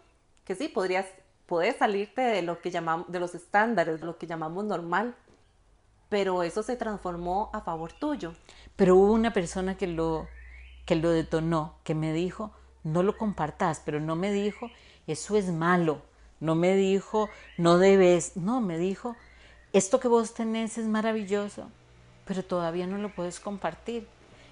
que 0.45 0.55
sí, 0.55 0.69
podrías, 0.69 1.05
poder 1.45 1.77
salirte 1.77 2.21
de 2.21 2.41
lo 2.41 2.61
que 2.61 2.71
llamamos, 2.71 3.11
de 3.11 3.19
los 3.19 3.35
estándares, 3.35 3.99
de 3.99 4.05
lo 4.05 4.17
que 4.17 4.27
llamamos 4.27 4.63
normal, 4.63 5.15
pero 6.07 6.43
eso 6.43 6.63
se 6.63 6.77
transformó 6.77 7.49
a 7.53 7.59
favor 7.59 7.91
tuyo. 7.91 8.33
Pero 8.77 8.95
hubo 8.95 9.11
una 9.11 9.33
persona 9.33 9.75
que 9.75 9.87
lo, 9.87 10.27
que 10.85 10.95
lo 10.95 11.09
detonó, 11.09 11.75
que 11.83 11.95
me 11.95 12.13
dijo, 12.13 12.51
no 12.83 13.03
lo 13.03 13.17
compartas, 13.17 13.81
pero 13.83 13.99
no 13.99 14.15
me 14.15 14.31
dijo, 14.31 14.71
eso 15.07 15.35
es 15.35 15.51
malo 15.51 16.01
no 16.39 16.55
me 16.55 16.75
dijo, 16.75 17.29
no 17.57 17.77
debes, 17.77 18.37
no, 18.37 18.61
me 18.61 18.77
dijo, 18.77 19.15
esto 19.77 19.99
que 19.99 20.07
vos 20.07 20.33
tenés 20.33 20.77
es 20.77 20.85
maravilloso, 20.85 21.69
pero 22.25 22.43
todavía 22.43 22.87
no 22.87 22.97
lo 22.97 23.13
puedes 23.13 23.39
compartir. 23.39 24.07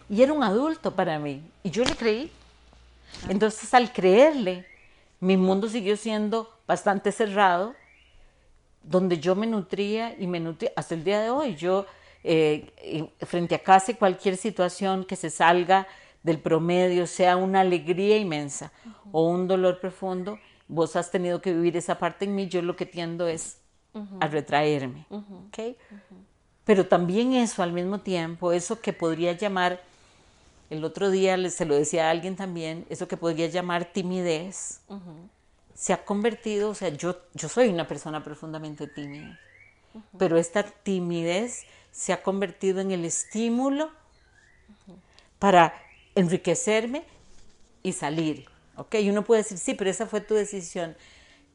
Y 0.09 0.21
era 0.21 0.33
un 0.33 0.43
adulto 0.43 0.95
para 0.95 1.19
mí, 1.19 1.41
y 1.63 1.71
yo 1.71 1.83
le 1.83 1.95
creí. 1.95 2.31
Entonces 3.29 3.73
al 3.73 3.91
creerle, 3.91 4.65
mi 5.19 5.37
mundo 5.37 5.67
siguió 5.67 5.97
siendo 5.97 6.49
bastante 6.67 7.11
cerrado, 7.11 7.73
donde 8.83 9.19
yo 9.19 9.35
me 9.35 9.47
nutría 9.47 10.15
y 10.19 10.27
me 10.27 10.39
nutría 10.39 10.71
hasta 10.75 10.93
el 10.93 11.03
día 11.03 11.21
de 11.21 11.29
hoy. 11.29 11.55
Yo, 11.55 11.85
eh, 12.23 13.09
frente 13.21 13.55
a 13.55 13.63
casi 13.63 13.95
cualquier 13.95 14.37
situación 14.37 15.05
que 15.05 15.15
se 15.15 15.29
salga 15.29 15.87
del 16.21 16.39
promedio, 16.39 17.07
sea 17.07 17.35
una 17.35 17.61
alegría 17.61 18.17
inmensa 18.17 18.71
o 19.11 19.27
un 19.27 19.47
dolor 19.47 19.79
profundo, 19.79 20.39
vos 20.67 20.95
has 20.95 21.11
tenido 21.11 21.41
que 21.41 21.53
vivir 21.53 21.77
esa 21.77 21.99
parte 21.99 22.25
en 22.25 22.35
mí, 22.35 22.47
yo 22.47 22.61
lo 22.61 22.75
que 22.75 22.85
tiendo 22.85 23.27
es 23.27 23.57
a 24.19 24.27
retraerme. 24.27 25.05
Pero 26.65 26.87
también 26.87 27.33
eso 27.33 27.63
al 27.63 27.71
mismo 27.71 27.99
tiempo, 27.99 28.51
eso 28.51 28.79
que 28.81 28.93
podría 28.93 29.33
llamar, 29.33 29.81
el 30.69 30.83
otro 30.83 31.11
día 31.11 31.37
se 31.49 31.65
lo 31.65 31.75
decía 31.75 32.07
a 32.07 32.11
alguien 32.11 32.35
también, 32.35 32.85
eso 32.89 33.07
que 33.07 33.17
podría 33.17 33.47
llamar 33.47 33.85
timidez, 33.85 34.81
se 35.75 35.93
ha 35.93 36.03
convertido, 36.03 36.69
o 36.69 36.75
sea, 36.75 36.89
yo, 36.89 37.17
yo 37.33 37.49
soy 37.49 37.69
una 37.69 37.87
persona 37.87 38.23
profundamente 38.23 38.87
tímida, 38.87 39.39
pero 40.17 40.37
esta 40.37 40.63
timidez 40.63 41.65
se 41.91 42.13
ha 42.13 42.23
convertido 42.23 42.81
en 42.81 42.91
el 42.91 43.05
estímulo 43.05 43.91
para 45.39 45.73
enriquecerme 46.15 47.03
y 47.83 47.93
salir. 47.93 48.47
¿ok? 48.75 48.95
Y 48.95 49.09
uno 49.09 49.23
puede 49.23 49.43
decir, 49.43 49.57
sí, 49.57 49.73
pero 49.73 49.89
esa 49.89 50.07
fue 50.07 50.21
tu 50.21 50.33
decisión. 50.33 50.95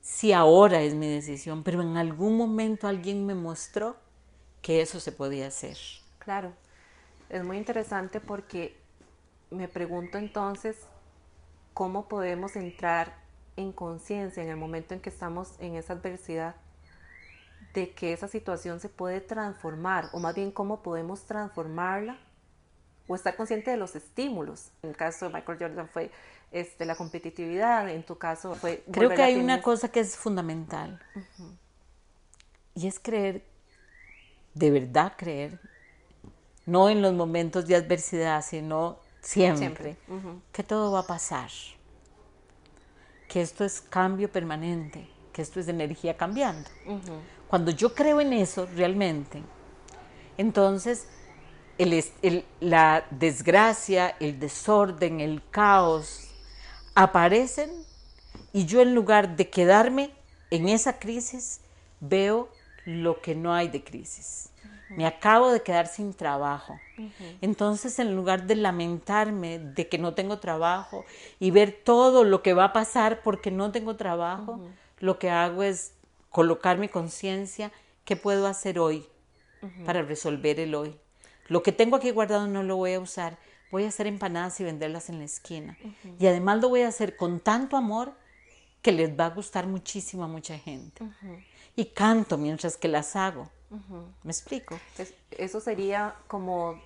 Sí, 0.00 0.32
ahora 0.32 0.82
es 0.82 0.94
mi 0.94 1.08
decisión, 1.08 1.62
pero 1.62 1.82
en 1.82 1.96
algún 1.96 2.36
momento 2.36 2.88
alguien 2.88 3.26
me 3.26 3.34
mostró 3.34 3.96
que 4.62 4.80
eso 4.80 5.00
se 5.00 5.12
podía 5.12 5.46
hacer. 5.46 5.76
Claro, 6.18 6.52
es 7.28 7.44
muy 7.44 7.56
interesante 7.56 8.20
porque 8.20 8.76
me 9.50 9.68
pregunto 9.68 10.18
entonces 10.18 10.76
cómo 11.74 12.08
podemos 12.08 12.56
entrar 12.56 13.14
en 13.56 13.72
conciencia 13.72 14.42
en 14.42 14.48
el 14.48 14.56
momento 14.56 14.94
en 14.94 15.00
que 15.00 15.10
estamos 15.10 15.54
en 15.58 15.76
esa 15.76 15.94
adversidad 15.94 16.56
de 17.74 17.92
que 17.92 18.12
esa 18.12 18.26
situación 18.26 18.80
se 18.80 18.88
puede 18.88 19.20
transformar, 19.20 20.08
o 20.12 20.18
más 20.18 20.34
bien 20.34 20.50
cómo 20.50 20.82
podemos 20.82 21.22
transformarla 21.22 22.18
o 23.06 23.14
estar 23.14 23.36
consciente 23.36 23.70
de 23.70 23.76
los 23.76 23.96
estímulos. 23.96 24.70
En 24.82 24.90
el 24.90 24.96
caso 24.96 25.26
de 25.26 25.34
Michael 25.34 25.58
Jordan 25.58 25.88
fue 25.88 26.10
este, 26.50 26.84
la 26.84 26.96
competitividad, 26.96 27.88
en 27.88 28.02
tu 28.02 28.18
caso 28.18 28.54
fue... 28.54 28.82
Creo 28.90 29.10
que 29.10 29.22
hay 29.22 29.36
una 29.36 29.62
cosa 29.62 29.88
que 29.88 30.00
es 30.00 30.16
fundamental. 30.16 31.00
Y 32.74 32.86
es 32.86 32.98
creer, 32.98 33.44
de 34.54 34.70
verdad 34.70 35.12
creer, 35.16 35.60
no 36.66 36.88
en 36.88 37.02
los 37.02 37.12
momentos 37.14 37.66
de 37.66 37.76
adversidad, 37.76 38.44
sino 38.44 38.98
siempre, 39.20 39.96
que 40.52 40.62
todo 40.62 40.92
va 40.92 41.00
a 41.00 41.06
pasar, 41.06 41.50
que 43.28 43.42
esto 43.42 43.64
es 43.64 43.80
cambio 43.80 44.30
permanente, 44.30 45.08
que 45.32 45.42
esto 45.42 45.60
es 45.60 45.68
energía 45.68 46.16
cambiando. 46.16 46.68
Cuando 47.48 47.70
yo 47.70 47.94
creo 47.94 48.20
en 48.20 48.32
eso 48.32 48.66
realmente, 48.74 49.42
entonces 50.38 51.06
la 52.60 53.04
desgracia, 53.10 54.16
el 54.20 54.38
desorden, 54.38 55.20
el 55.20 55.42
caos 55.50 56.29
aparecen 56.94 57.70
y 58.52 58.66
yo 58.66 58.80
en 58.80 58.94
lugar 58.94 59.36
de 59.36 59.48
quedarme 59.48 60.10
en 60.50 60.68
esa 60.68 60.98
crisis, 60.98 61.60
veo 62.00 62.48
lo 62.84 63.20
que 63.20 63.34
no 63.34 63.54
hay 63.54 63.68
de 63.68 63.84
crisis. 63.84 64.50
Me 64.90 65.06
acabo 65.06 65.52
de 65.52 65.62
quedar 65.62 65.86
sin 65.86 66.12
trabajo. 66.12 66.78
Entonces, 67.40 68.00
en 68.00 68.16
lugar 68.16 68.46
de 68.48 68.56
lamentarme 68.56 69.60
de 69.60 69.88
que 69.88 69.98
no 69.98 70.14
tengo 70.14 70.38
trabajo 70.40 71.04
y 71.38 71.52
ver 71.52 71.80
todo 71.84 72.24
lo 72.24 72.42
que 72.42 72.54
va 72.54 72.64
a 72.64 72.72
pasar 72.72 73.22
porque 73.22 73.52
no 73.52 73.70
tengo 73.70 73.94
trabajo, 73.94 74.60
lo 74.98 75.18
que 75.18 75.30
hago 75.30 75.62
es 75.62 75.94
colocar 76.28 76.78
mi 76.78 76.88
conciencia, 76.88 77.70
¿qué 78.04 78.16
puedo 78.16 78.48
hacer 78.48 78.80
hoy 78.80 79.06
para 79.86 80.02
resolver 80.02 80.58
el 80.58 80.74
hoy? 80.74 80.98
Lo 81.46 81.62
que 81.62 81.70
tengo 81.70 81.96
aquí 81.96 82.10
guardado 82.10 82.48
no 82.48 82.64
lo 82.64 82.76
voy 82.76 82.94
a 82.94 83.00
usar. 83.00 83.38
Voy 83.70 83.84
a 83.84 83.88
hacer 83.88 84.06
empanadas 84.06 84.58
y 84.60 84.64
venderlas 84.64 85.08
en 85.08 85.18
la 85.18 85.24
esquina. 85.24 85.76
Y 86.18 86.26
además 86.26 86.60
lo 86.60 86.68
voy 86.68 86.82
a 86.82 86.88
hacer 86.88 87.16
con 87.16 87.40
tanto 87.40 87.76
amor 87.76 88.12
que 88.82 88.92
les 88.92 89.18
va 89.18 89.26
a 89.26 89.30
gustar 89.30 89.66
muchísimo 89.66 90.24
a 90.24 90.28
mucha 90.28 90.58
gente. 90.58 91.04
Y 91.76 91.86
canto 91.86 92.36
mientras 92.38 92.76
que 92.76 92.88
las 92.88 93.16
hago. 93.16 93.48
¿Me 94.22 94.32
explico? 94.32 94.78
eso 95.30 95.60
sería 95.60 96.16
como, 96.26 96.80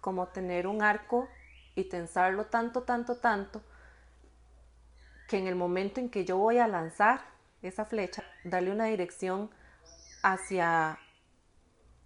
como 0.00 0.26
tener 0.28 0.66
un 0.66 0.82
arco 0.82 1.28
y 1.74 1.84
tensarlo 1.84 2.46
tanto, 2.46 2.82
tanto, 2.82 3.16
tanto, 3.16 3.62
que 5.28 5.38
en 5.38 5.46
el 5.46 5.54
momento 5.54 6.00
en 6.00 6.10
que 6.10 6.24
yo 6.24 6.36
voy 6.36 6.58
a 6.58 6.68
lanzar 6.68 7.24
esa 7.62 7.84
flecha, 7.84 8.22
darle 8.44 8.70
una 8.70 8.84
dirección 8.84 9.50
hacia 10.22 10.98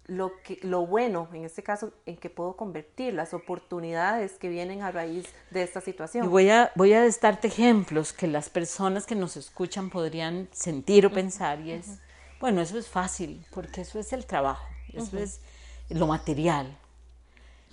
lo, 0.07 0.31
que, 0.43 0.59
lo 0.61 0.85
bueno, 0.85 1.29
en 1.33 1.45
este 1.45 1.63
caso, 1.63 1.93
en 2.05 2.17
que 2.17 2.29
puedo 2.29 2.55
convertir 2.55 3.13
las 3.13 3.33
oportunidades 3.33 4.33
que 4.33 4.49
vienen 4.49 4.81
a 4.81 4.91
raíz 4.91 5.27
de 5.51 5.63
esta 5.63 5.81
situación. 5.81 6.25
Y 6.25 6.27
voy 6.27 6.49
a, 6.49 6.71
voy 6.75 6.93
a 6.93 7.07
darte 7.21 7.47
ejemplos 7.47 8.13
que 8.13 8.27
las 8.27 8.49
personas 8.49 9.05
que 9.05 9.15
nos 9.15 9.37
escuchan 9.37 9.89
podrían 9.89 10.49
sentir 10.51 11.05
o 11.05 11.11
pensar 11.11 11.61
y 11.61 11.71
es, 11.71 11.99
bueno, 12.39 12.61
eso 12.61 12.77
es 12.77 12.87
fácil, 12.87 13.45
porque 13.51 13.81
eso 13.81 13.99
es 13.99 14.11
el 14.13 14.25
trabajo, 14.25 14.67
eso 14.93 15.17
es 15.17 15.41
lo 15.89 16.07
material. 16.07 16.77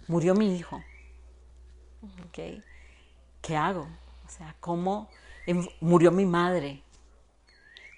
Murió 0.07 0.35
mi 0.35 0.57
hijo, 0.57 0.81
¿Qué 3.43 3.57
hago? 3.57 3.89
O 4.27 4.31
sea, 4.31 4.55
¿cómo 4.61 5.09
murió 5.81 6.13
mi 6.13 6.27
madre? 6.27 6.83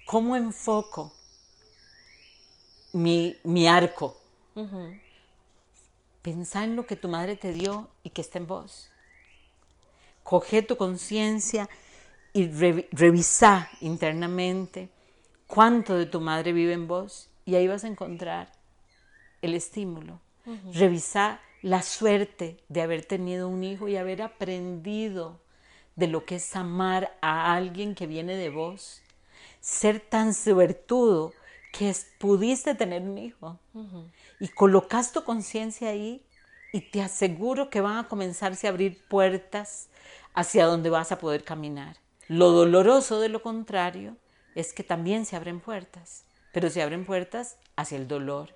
¿Cómo 0.07 0.37
enfoco 0.37 1.13
mi, 2.93 3.37
mi 3.45 3.67
arco? 3.67 4.20
Pensá 6.23 6.64
en 6.64 6.76
lo 6.76 6.87
que 6.87 6.97
tu 6.97 7.09
madre 7.09 7.37
te 7.37 7.52
dio 7.52 7.88
y 8.02 8.11
que 8.11 8.21
está 8.21 8.38
en 8.38 8.47
vos. 8.47 8.90
Coge 10.23 10.62
tu 10.62 10.76
conciencia 10.76 11.69
y 12.33 12.47
revisa 12.93 13.69
internamente 13.81 14.90
cuánto 15.47 15.97
de 15.97 16.07
tu 16.07 16.21
madre 16.21 16.52
vive 16.52 16.75
en 16.75 16.87
vos 16.87 17.29
y 17.45 17.55
ahí 17.55 17.67
vas 17.67 17.85
a 17.85 17.88
encontrar 17.88 18.52
el 19.43 19.55
estímulo. 19.55 20.21
Revisa 20.73 21.40
la 21.62 21.83
suerte 21.83 22.59
de 22.69 22.83
haber 22.83 23.05
tenido 23.05 23.49
un 23.49 23.64
hijo 23.64 23.88
y 23.88 23.97
haber 23.97 24.23
aprendido 24.23 25.41
de 25.97 26.06
lo 26.06 26.25
que 26.25 26.37
es 26.37 26.56
amar 26.56 27.17
a 27.21 27.54
alguien 27.54 27.95
que 27.95 28.06
viene 28.06 28.37
de 28.37 28.50
vos. 28.50 29.02
Ser 29.61 30.00
tan 30.00 30.35
suertudo 30.35 31.32
que 31.73 31.95
pudiste 32.19 32.75
tener 32.75 33.02
un 33.02 33.19
hijo 33.19 33.59
y 34.39 34.49
colocas 34.49 35.13
tu 35.13 35.25
conciencia 35.25 35.91
ahí 35.91 36.25
y 36.73 36.80
te 36.80 37.02
aseguro 37.02 37.71
que 37.71 37.80
van 37.80 37.99
a 37.99 38.09
comenzarse 38.09 38.67
a 38.67 38.71
abrir 38.71 39.02
puertas 39.09 39.89
hacia 40.35 40.67
donde 40.67 40.91
vas 40.91 41.13
a 41.13 41.19
poder 41.19 41.45
caminar. 41.45 41.97
Lo 42.28 42.50
doloroso 42.50 43.21
de 43.21 43.28
lo 43.28 43.43
contrario 43.43 44.17
es 44.54 44.73
que 44.73 44.85
también 44.85 45.26
se 45.26 45.37
abren 45.37 45.61
puertas, 45.61 46.25
pero 46.52 46.71
se 46.71 46.83
abren 46.83 47.04
puertas 47.04 47.56
hacia 47.76 47.99
el 47.99 48.09
dolor. 48.09 48.54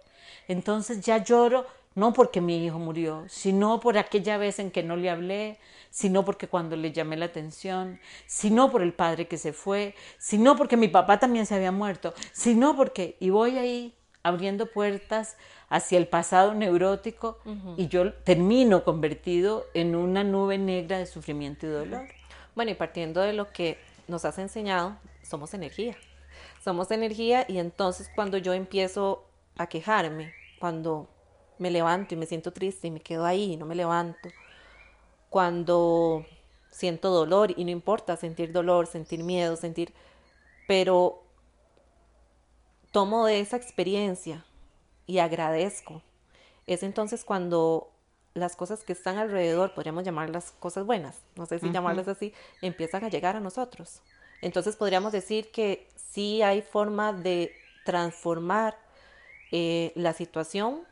Entonces 0.48 1.00
ya 1.00 1.18
lloro 1.18 1.66
no 1.94 2.12
porque 2.12 2.40
mi 2.40 2.64
hijo 2.64 2.78
murió, 2.78 3.24
sino 3.28 3.80
por 3.80 3.98
aquella 3.98 4.36
vez 4.36 4.58
en 4.58 4.70
que 4.70 4.82
no 4.82 4.96
le 4.96 5.10
hablé, 5.10 5.58
sino 5.90 6.24
porque 6.24 6.48
cuando 6.48 6.76
le 6.76 6.92
llamé 6.92 7.16
la 7.16 7.26
atención, 7.26 8.00
sino 8.26 8.70
por 8.70 8.82
el 8.82 8.92
padre 8.92 9.28
que 9.28 9.38
se 9.38 9.52
fue, 9.52 9.94
sino 10.18 10.56
porque 10.56 10.76
mi 10.76 10.88
papá 10.88 11.18
también 11.20 11.46
se 11.46 11.54
había 11.54 11.72
muerto, 11.72 12.14
sino 12.32 12.76
porque, 12.76 13.16
y 13.20 13.30
voy 13.30 13.58
ahí 13.58 13.94
abriendo 14.24 14.66
puertas 14.66 15.36
hacia 15.68 15.98
el 15.98 16.08
pasado 16.08 16.54
neurótico 16.54 17.38
y 17.76 17.88
yo 17.88 18.12
termino 18.12 18.82
convertido 18.82 19.66
en 19.74 19.94
una 19.94 20.24
nube 20.24 20.58
negra 20.58 20.98
de 20.98 21.06
sufrimiento 21.06 21.66
y 21.66 21.70
dolor. 21.70 22.08
Bueno, 22.54 22.70
y 22.70 22.74
partiendo 22.74 23.20
de 23.20 23.34
lo 23.34 23.52
que 23.52 23.78
nos 24.08 24.24
has 24.24 24.38
enseñado, 24.38 24.96
somos 25.22 25.54
energía. 25.54 25.96
Somos 26.62 26.90
energía 26.90 27.44
y 27.48 27.58
entonces 27.58 28.10
cuando 28.14 28.38
yo 28.38 28.54
empiezo 28.54 29.26
a 29.56 29.66
quejarme, 29.66 30.32
cuando 30.58 31.08
me 31.58 31.70
levanto 31.70 32.14
y 32.14 32.16
me 32.16 32.26
siento 32.26 32.52
triste 32.52 32.88
y 32.88 32.90
me 32.90 33.00
quedo 33.00 33.24
ahí 33.24 33.52
y 33.52 33.56
no 33.56 33.66
me 33.66 33.74
levanto, 33.74 34.28
cuando 35.30 36.24
siento 36.70 37.10
dolor 37.10 37.52
y 37.56 37.64
no 37.64 37.70
importa 37.70 38.16
sentir 38.16 38.52
dolor, 38.52 38.86
sentir 38.86 39.22
miedo, 39.22 39.56
sentir, 39.56 39.92
pero 40.66 41.22
tomo 42.90 43.26
de 43.26 43.40
esa 43.40 43.56
experiencia 43.56 44.44
y 45.06 45.18
agradezco. 45.18 46.02
Es 46.66 46.82
entonces 46.82 47.24
cuando 47.24 47.90
las 48.34 48.56
cosas 48.56 48.82
que 48.82 48.92
están 48.92 49.18
alrededor, 49.18 49.74
podríamos 49.74 50.04
llamarlas 50.04 50.52
cosas 50.58 50.84
buenas, 50.84 51.20
no 51.36 51.46
sé 51.46 51.60
si 51.60 51.70
llamarlas 51.70 52.08
así, 52.08 52.32
empiezan 52.62 53.04
a 53.04 53.08
llegar 53.08 53.36
a 53.36 53.40
nosotros. 53.40 54.00
Entonces 54.42 54.76
podríamos 54.76 55.12
decir 55.12 55.50
que 55.52 55.88
sí 55.96 56.42
hay 56.42 56.60
forma 56.60 57.12
de 57.12 57.52
transformar 57.84 58.76
eh, 59.52 59.92
la 59.94 60.12
situación 60.12 60.82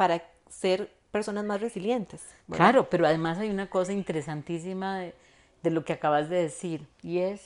para 0.00 0.22
ser 0.48 0.90
personas 1.10 1.44
más 1.44 1.60
resilientes. 1.60 2.22
Claro, 2.50 2.88
pero 2.88 3.06
además 3.06 3.36
hay 3.36 3.50
una 3.50 3.68
cosa 3.68 3.92
interesantísima 3.92 4.98
de, 4.98 5.14
de 5.62 5.70
lo 5.70 5.84
que 5.84 5.92
acabas 5.92 6.30
de 6.30 6.36
decir 6.36 6.88
y 7.02 7.18
es, 7.18 7.42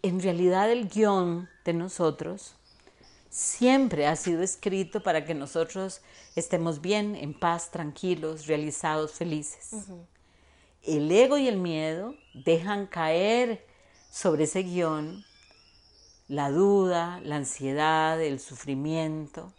en 0.00 0.22
realidad 0.22 0.72
el 0.72 0.88
guion 0.88 1.50
de 1.66 1.74
nosotros 1.74 2.54
siempre 3.28 4.06
ha 4.06 4.16
sido 4.16 4.42
escrito 4.42 5.02
para 5.02 5.26
que 5.26 5.34
nosotros 5.34 6.00
estemos 6.34 6.80
bien, 6.80 7.14
en 7.14 7.38
paz, 7.38 7.70
tranquilos, 7.70 8.46
realizados, 8.46 9.12
felices. 9.12 9.74
El 10.82 11.12
ego 11.12 11.36
y 11.36 11.46
el 11.46 11.58
miedo 11.58 12.14
dejan 12.32 12.86
caer 12.86 13.66
sobre 14.10 14.44
ese 14.44 14.62
guion 14.62 15.26
la 16.26 16.50
duda, 16.50 17.20
la 17.22 17.36
ansiedad, 17.36 18.18
el 18.22 18.40
sufrimiento 18.40 19.52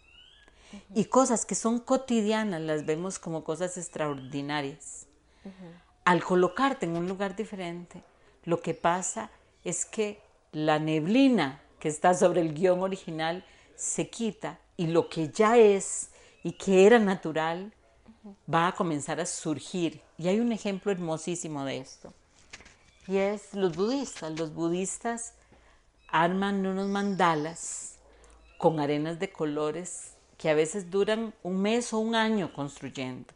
y 0.93 1.05
cosas 1.05 1.45
que 1.45 1.55
son 1.55 1.79
cotidianas 1.79 2.61
las 2.61 2.85
vemos 2.85 3.19
como 3.19 3.43
cosas 3.43 3.77
extraordinarias. 3.77 5.07
Al 6.03 6.23
colocarte 6.23 6.85
en 6.85 6.97
un 6.97 7.07
lugar 7.07 7.35
diferente, 7.35 8.03
lo 8.43 8.61
que 8.61 8.73
pasa 8.73 9.29
es 9.63 9.85
que 9.85 10.21
la 10.51 10.79
neblina 10.79 11.61
que 11.79 11.89
está 11.89 12.13
sobre 12.13 12.41
el 12.41 12.53
guion 12.53 12.81
original 12.81 13.45
se 13.75 14.09
quita 14.09 14.59
y 14.75 14.87
lo 14.87 15.09
que 15.09 15.29
ya 15.29 15.57
es 15.57 16.09
y 16.43 16.53
que 16.53 16.85
era 16.85 16.99
natural 16.99 17.73
va 18.53 18.67
a 18.67 18.71
comenzar 18.73 19.19
a 19.19 19.25
surgir. 19.25 20.01
Y 20.17 20.27
hay 20.27 20.39
un 20.39 20.51
ejemplo 20.51 20.91
hermosísimo 20.91 21.65
de 21.65 21.77
esto. 21.77 22.13
Y 23.07 23.17
es 23.17 23.53
los 23.53 23.75
budistas. 23.75 24.37
Los 24.37 24.53
budistas 24.53 25.33
arman 26.09 26.65
unos 26.65 26.87
mandalas 26.87 27.95
con 28.57 28.79
arenas 28.79 29.19
de 29.19 29.31
colores 29.31 30.16
que 30.37 30.49
a 30.49 30.53
veces 30.53 30.91
duran 30.91 31.33
un 31.43 31.61
mes 31.61 31.93
o 31.93 31.99
un 31.99 32.15
año 32.15 32.53
construyendo. 32.53 33.33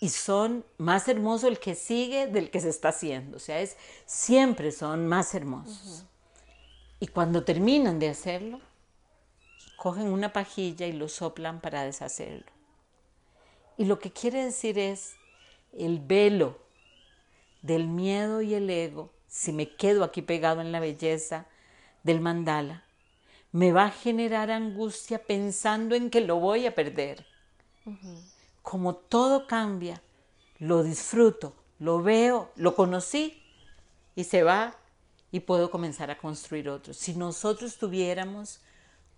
Y 0.00 0.08
son 0.08 0.64
más 0.78 1.08
hermosos 1.08 1.48
el 1.48 1.58
que 1.58 1.74
sigue 1.74 2.26
del 2.26 2.50
que 2.50 2.60
se 2.60 2.70
está 2.70 2.88
haciendo. 2.88 3.36
O 3.36 3.40
sea, 3.40 3.60
es, 3.60 3.76
siempre 4.06 4.72
son 4.72 5.06
más 5.06 5.34
hermosos. 5.34 6.06
Y 6.98 7.06
cuando 7.08 7.44
terminan 7.44 7.98
de 7.98 8.08
hacerlo, 8.08 8.60
cogen 9.76 10.08
una 10.08 10.32
pajilla 10.32 10.86
y 10.86 10.92
lo 10.92 11.08
soplan 11.08 11.60
para 11.60 11.84
deshacerlo. 11.84 12.50
Y 13.76 13.84
lo 13.84 13.98
que 13.98 14.10
quiere 14.10 14.44
decir 14.44 14.78
es 14.78 15.14
el 15.72 16.00
velo 16.00 16.58
del 17.62 17.86
miedo 17.86 18.42
y 18.42 18.54
el 18.54 18.68
ego, 18.68 19.12
si 19.26 19.52
me 19.52 19.74
quedo 19.76 20.04
aquí 20.04 20.22
pegado 20.22 20.60
en 20.60 20.72
la 20.72 20.80
belleza 20.80 21.46
del 22.02 22.20
mandala, 22.20 22.84
me 23.52 23.72
va 23.72 23.86
a 23.86 23.90
generar 23.90 24.50
angustia 24.50 25.18
pensando 25.24 25.94
en 25.94 26.10
que 26.10 26.20
lo 26.20 26.36
voy 26.36 26.66
a 26.66 26.74
perder. 26.74 27.26
como 28.62 28.94
todo 28.94 29.46
cambia, 29.46 30.00
lo 30.58 30.82
disfruto, 30.82 31.54
lo 31.78 32.02
veo, 32.02 32.50
lo 32.56 32.74
conocí 32.74 33.42
y 34.14 34.24
se 34.24 34.42
va 34.42 34.76
y 35.32 35.40
puedo 35.40 35.70
comenzar 35.70 36.10
a 36.10 36.18
construir 36.18 36.68
otro. 36.68 36.92
Si 36.92 37.14
nosotros 37.14 37.78
tuviéramos 37.78 38.60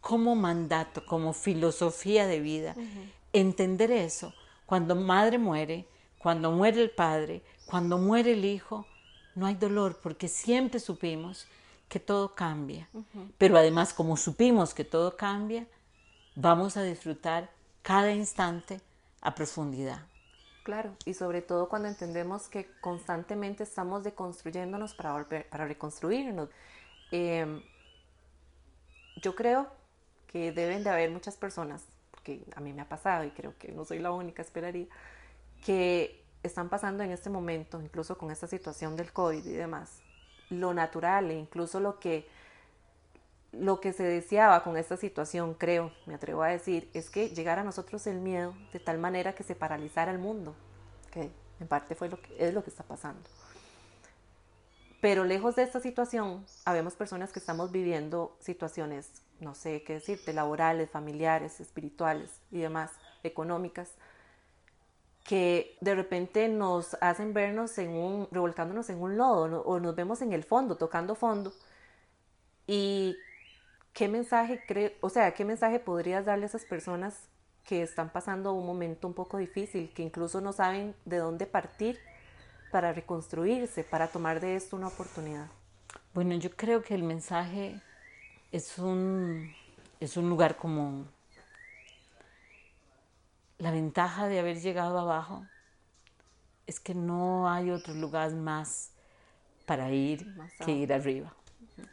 como 0.00 0.36
mandato, 0.36 1.04
como 1.04 1.32
filosofía 1.32 2.26
de 2.26 2.40
vida, 2.40 2.74
entender 3.32 3.90
eso, 3.90 4.32
cuando 4.64 4.94
madre 4.94 5.38
muere, 5.38 5.86
cuando 6.18 6.52
muere 6.52 6.82
el 6.82 6.90
padre, 6.90 7.42
cuando 7.66 7.98
muere 7.98 8.32
el 8.32 8.44
hijo, 8.44 8.86
no 9.34 9.46
hay 9.46 9.54
dolor 9.54 9.98
porque 10.02 10.28
siempre 10.28 10.78
supimos 10.80 11.46
que 11.92 12.00
todo 12.00 12.34
cambia. 12.34 12.88
Pero 13.36 13.58
además, 13.58 13.92
como 13.92 14.16
supimos 14.16 14.72
que 14.72 14.82
todo 14.82 15.14
cambia, 15.14 15.66
vamos 16.34 16.78
a 16.78 16.82
disfrutar 16.82 17.50
cada 17.82 18.12
instante 18.12 18.80
a 19.20 19.34
profundidad. 19.34 20.00
Claro, 20.62 20.96
y 21.04 21.12
sobre 21.12 21.42
todo 21.42 21.68
cuando 21.68 21.88
entendemos 21.88 22.48
que 22.48 22.66
constantemente 22.80 23.64
estamos 23.64 24.04
deconstruyéndonos 24.04 24.94
para, 24.94 25.12
volver, 25.12 25.46
para 25.50 25.66
reconstruirnos. 25.66 26.48
Em, 27.10 27.60
yo 29.20 29.34
creo 29.34 29.68
que 30.28 30.50
deben 30.50 30.84
de 30.84 30.88
haber 30.88 31.10
muchas 31.10 31.36
personas, 31.36 31.84
porque 32.10 32.42
a 32.56 32.60
mí 32.60 32.72
me 32.72 32.80
ha 32.80 32.88
pasado 32.88 33.24
y 33.24 33.32
creo 33.32 33.58
que 33.58 33.70
no 33.70 33.84
soy 33.84 33.98
la 33.98 34.12
única, 34.12 34.40
esperaría, 34.40 34.86
que 35.62 36.24
están 36.42 36.70
pasando 36.70 37.02
en 37.02 37.10
este 37.10 37.28
momento, 37.28 37.82
incluso 37.82 38.16
con 38.16 38.30
esta 38.30 38.46
situación 38.46 38.96
del 38.96 39.12
COVID 39.12 39.44
y 39.44 39.52
demás, 39.52 40.00
lo 40.52 40.74
natural 40.74 41.30
e 41.30 41.34
incluso 41.34 41.80
lo 41.80 41.98
que 41.98 42.26
lo 43.52 43.80
que 43.80 43.92
se 43.92 44.02
deseaba 44.02 44.64
con 44.64 44.76
esta 44.78 44.96
situación, 44.96 45.54
creo, 45.54 45.92
me 46.06 46.14
atrevo 46.14 46.42
a 46.42 46.48
decir, 46.48 46.88
es 46.94 47.10
que 47.10 47.28
llegara 47.28 47.60
a 47.60 47.64
nosotros 47.64 48.06
el 48.06 48.18
miedo 48.18 48.54
de 48.72 48.80
tal 48.80 48.98
manera 48.98 49.34
que 49.34 49.42
se 49.42 49.54
paralizara 49.54 50.10
el 50.10 50.18
mundo, 50.18 50.54
que 51.12 51.30
en 51.60 51.68
parte 51.68 51.94
fue 51.94 52.08
lo 52.08 52.20
que, 52.20 52.34
es 52.38 52.54
lo 52.54 52.64
que 52.64 52.70
está 52.70 52.82
pasando. 52.82 53.20
Pero 55.02 55.24
lejos 55.24 55.56
de 55.56 55.64
esta 55.64 55.80
situación, 55.80 56.46
habemos 56.64 56.94
personas 56.94 57.32
que 57.32 57.40
estamos 57.40 57.72
viviendo 57.72 58.36
situaciones, 58.40 59.22
no 59.40 59.54
sé 59.54 59.82
qué 59.82 59.94
decirte, 59.94 60.32
laborales, 60.32 60.90
familiares, 60.90 61.60
espirituales 61.60 62.30
y 62.50 62.60
demás, 62.60 62.92
económicas, 63.22 63.90
que 65.24 65.76
de 65.80 65.94
repente 65.94 66.48
nos 66.48 66.96
hacen 67.00 67.32
vernos 67.32 67.78
en 67.78 67.90
un, 67.90 68.28
revolcándonos 68.30 68.90
en 68.90 69.00
un 69.00 69.16
lodo 69.16 69.62
o 69.62 69.80
nos 69.80 69.94
vemos 69.94 70.20
en 70.22 70.32
el 70.32 70.42
fondo, 70.42 70.76
tocando 70.76 71.14
fondo. 71.14 71.52
Y 72.66 73.16
¿qué 73.92 74.08
mensaje 74.08 74.62
cree, 74.66 74.96
o 75.00 75.08
sea, 75.08 75.32
qué 75.34 75.44
mensaje 75.44 75.78
podrías 75.78 76.24
darle 76.24 76.44
a 76.44 76.48
esas 76.48 76.64
personas 76.64 77.28
que 77.64 77.82
están 77.82 78.10
pasando 78.10 78.52
un 78.52 78.66
momento 78.66 79.06
un 79.06 79.14
poco 79.14 79.38
difícil, 79.38 79.92
que 79.94 80.02
incluso 80.02 80.40
no 80.40 80.52
saben 80.52 80.94
de 81.04 81.18
dónde 81.18 81.46
partir 81.46 81.98
para 82.72 82.92
reconstruirse, 82.92 83.84
para 83.84 84.08
tomar 84.08 84.40
de 84.40 84.56
esto 84.56 84.76
una 84.76 84.88
oportunidad? 84.88 85.46
Bueno, 86.14 86.34
yo 86.34 86.50
creo 86.50 86.82
que 86.82 86.94
el 86.94 87.02
mensaje 87.02 87.80
es 88.50 88.78
un, 88.78 89.52
es 90.00 90.16
un 90.16 90.28
lugar 90.28 90.56
común. 90.56 91.08
La 93.62 93.70
ventaja 93.70 94.26
de 94.26 94.40
haber 94.40 94.60
llegado 94.60 94.98
abajo 94.98 95.46
es 96.66 96.80
que 96.80 96.96
no 96.96 97.48
hay 97.48 97.70
otro 97.70 97.94
lugar 97.94 98.32
más 98.32 98.90
para 99.66 99.92
ir 99.92 100.26
que 100.64 100.72
ir 100.72 100.92
arriba. 100.92 101.32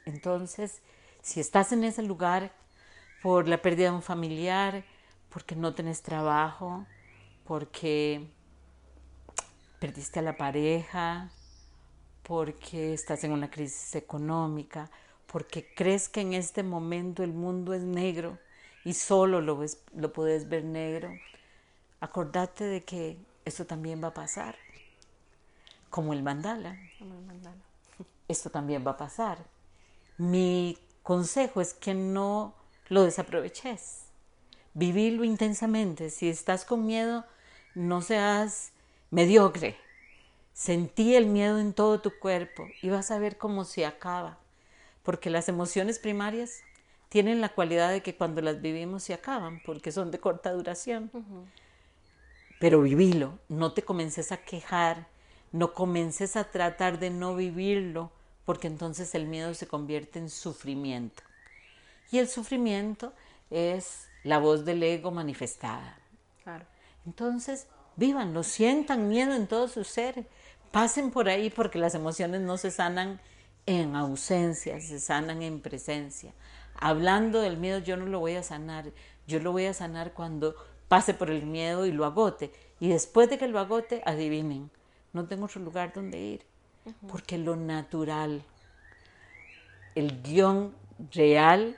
Entonces, 0.07 0.81
si 1.21 1.39
estás 1.39 1.71
en 1.71 1.83
ese 1.83 2.01
lugar 2.01 2.51
por 3.21 3.47
la 3.47 3.61
pérdida 3.61 3.91
de 3.91 3.95
un 3.97 4.01
familiar, 4.01 4.83
porque 5.29 5.55
no 5.55 5.75
tenés 5.75 6.01
trabajo, 6.01 6.87
porque 7.45 8.27
perdiste 9.77 10.17
a 10.17 10.23
la 10.23 10.37
pareja, 10.37 11.29
porque 12.23 12.95
estás 12.95 13.23
en 13.25 13.31
una 13.31 13.51
crisis 13.51 13.93
económica, 13.93 14.89
porque 15.27 15.71
crees 15.75 16.09
que 16.09 16.21
en 16.21 16.33
este 16.33 16.63
momento 16.63 17.21
el 17.21 17.33
mundo 17.33 17.75
es 17.75 17.83
negro 17.83 18.39
y 18.83 18.95
solo 18.95 19.39
lo, 19.39 19.55
ves, 19.55 19.83
lo 19.93 20.11
puedes 20.11 20.49
ver 20.49 20.63
negro, 20.63 21.11
acordate 21.99 22.63
de 22.63 22.83
que 22.83 23.17
eso 23.45 23.65
también 23.65 24.03
va 24.03 24.09
a 24.09 24.13
pasar, 24.13 24.55
como 25.89 26.13
el 26.13 26.23
mandala. 26.23 26.77
Como 26.99 27.15
el 27.15 27.25
mandala. 27.25 27.61
Esto 28.27 28.49
también 28.49 28.85
va 28.85 28.91
a 28.91 28.97
pasar. 28.97 29.39
Mi 30.17 30.77
consejo 31.03 31.61
es 31.61 31.73
que 31.73 31.93
no 31.93 32.53
lo 32.89 33.03
desaproveches. 33.03 34.05
Vivirlo 34.73 35.23
intensamente. 35.23 36.09
Si 36.09 36.29
estás 36.29 36.65
con 36.65 36.85
miedo, 36.85 37.25
no 37.73 38.01
seas 38.01 38.71
mediocre. 39.09 39.77
Sentí 40.53 41.15
el 41.15 41.25
miedo 41.25 41.59
en 41.59 41.73
todo 41.73 42.01
tu 42.01 42.11
cuerpo 42.19 42.67
y 42.81 42.89
vas 42.89 43.11
a 43.11 43.19
ver 43.19 43.37
cómo 43.37 43.63
se 43.63 43.85
acaba. 43.85 44.37
Porque 45.03 45.29
las 45.29 45.49
emociones 45.49 45.97
primarias 45.97 46.59
tienen 47.07 47.41
la 47.41 47.49
cualidad 47.49 47.89
de 47.89 48.03
que 48.03 48.15
cuando 48.15 48.41
las 48.41 48.61
vivimos 48.61 49.03
se 49.03 49.13
acaban, 49.13 49.61
porque 49.65 49.91
son 49.91 50.11
de 50.11 50.19
corta 50.19 50.51
duración. 50.51 51.09
Pero 52.59 52.81
vivilo, 52.81 53.39
no 53.47 53.71
te 53.71 53.83
comences 53.83 54.31
a 54.31 54.37
quejar, 54.37 55.07
no 55.51 55.73
comences 55.73 56.35
a 56.35 56.51
tratar 56.51 56.99
de 56.99 57.09
no 57.09 57.35
vivirlo, 57.35 58.11
porque 58.45 58.67
entonces 58.67 59.15
el 59.15 59.27
miedo 59.27 59.53
se 59.53 59.67
convierte 59.67 60.19
en 60.19 60.29
sufrimiento. 60.29 61.23
Y 62.11 62.17
el 62.17 62.27
sufrimiento 62.27 63.13
es 63.49 64.07
la 64.23 64.39
voz 64.39 64.65
del 64.65 64.83
ego 64.83 65.11
manifestada. 65.11 65.97
Claro. 66.43 66.65
Entonces, 67.05 67.67
vivan, 67.95 68.33
lo 68.33 68.43
sientan 68.43 69.07
miedo 69.07 69.33
en 69.33 69.47
todo 69.47 69.67
su 69.67 69.83
ser, 69.83 70.27
pasen 70.71 71.11
por 71.11 71.29
ahí 71.29 71.49
porque 71.49 71.79
las 71.79 71.95
emociones 71.95 72.41
no 72.41 72.57
se 72.57 72.71
sanan 72.71 73.19
en 73.65 73.95
ausencia, 73.95 74.79
se 74.81 74.99
sanan 74.99 75.41
en 75.41 75.61
presencia. 75.61 76.33
Hablando 76.75 77.41
del 77.41 77.57
miedo, 77.57 77.79
yo 77.79 77.97
no 77.97 78.05
lo 78.05 78.19
voy 78.19 78.35
a 78.35 78.43
sanar, 78.43 78.91
yo 79.27 79.39
lo 79.39 79.51
voy 79.51 79.65
a 79.65 79.73
sanar 79.73 80.13
cuando 80.13 80.55
pase 80.89 81.13
por 81.13 81.31
el 81.31 81.45
miedo 81.45 81.85
y 81.85 81.93
lo 81.93 82.03
agote. 82.03 82.51
Y 82.81 82.89
después 82.89 83.29
de 83.29 83.37
que 83.37 83.47
lo 83.47 83.59
agote, 83.59 84.01
adivinen, 84.05 84.69
no 85.13 85.25
tengo 85.25 85.45
otro 85.45 85.61
lugar 85.61 85.93
donde 85.93 86.19
ir 86.19 86.49
porque 87.07 87.37
lo 87.37 87.55
natural, 87.55 88.43
el 89.95 90.21
guion 90.21 90.73
real 91.13 91.77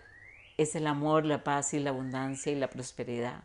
es 0.58 0.76
el 0.76 0.88
amor, 0.88 1.26
la 1.26 1.44
paz 1.44 1.74
y 1.74 1.80
la 1.80 1.90
abundancia 1.90 2.52
y 2.52 2.56
la 2.56 2.70
prosperidad. 2.70 3.44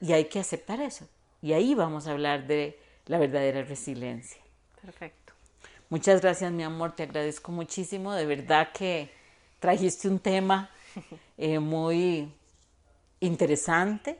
Y 0.00 0.12
hay 0.12 0.24
que 0.26 0.40
aceptar 0.40 0.80
eso. 0.80 1.08
Y 1.40 1.52
ahí 1.52 1.74
vamos 1.74 2.06
a 2.06 2.12
hablar 2.12 2.46
de 2.46 2.78
la 3.06 3.18
verdadera 3.18 3.62
resiliencia. 3.62 4.40
Perfecto. 4.82 5.32
Muchas 5.88 6.20
gracias, 6.20 6.50
mi 6.52 6.64
amor. 6.64 6.92
Te 6.92 7.04
agradezco 7.04 7.52
muchísimo. 7.52 8.12
De 8.12 8.26
verdad 8.26 8.72
que 8.72 9.10
trajiste 9.60 10.08
un 10.08 10.18
tema 10.18 10.70
eh, 11.38 11.58
muy 11.58 12.32
interesante 13.20 14.18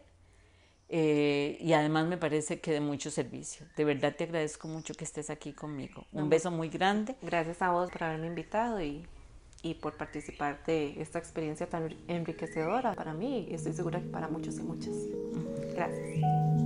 eh, 0.88 1.58
y 1.60 1.72
además 1.74 2.06
me 2.06 2.16
parece 2.16 2.60
que 2.60 2.72
de 2.72 2.80
mucho 2.80 3.10
servicio. 3.10 3.66
De 3.76 3.84
verdad 3.84 4.14
te 4.16 4.24
agradezco 4.24 4.68
mucho 4.68 4.94
que 4.94 5.04
estés 5.04 5.30
aquí 5.30 5.52
conmigo. 5.52 6.06
Un 6.12 6.28
beso 6.28 6.50
muy 6.50 6.68
grande. 6.68 7.16
Gracias 7.22 7.60
a 7.62 7.70
vos 7.70 7.90
por 7.90 8.04
haberme 8.04 8.28
invitado 8.28 8.80
y, 8.80 9.06
y 9.62 9.74
por 9.74 9.96
participar 9.96 10.64
de 10.66 11.00
esta 11.00 11.18
experiencia 11.18 11.68
tan 11.68 11.94
enriquecedora 12.08 12.94
para 12.94 13.12
mí 13.12 13.46
y 13.50 13.54
estoy 13.54 13.72
segura 13.72 14.00
que 14.00 14.08
para 14.08 14.28
muchos 14.28 14.58
y 14.58 14.62
muchas. 14.62 14.94
Gracias. 15.74 16.57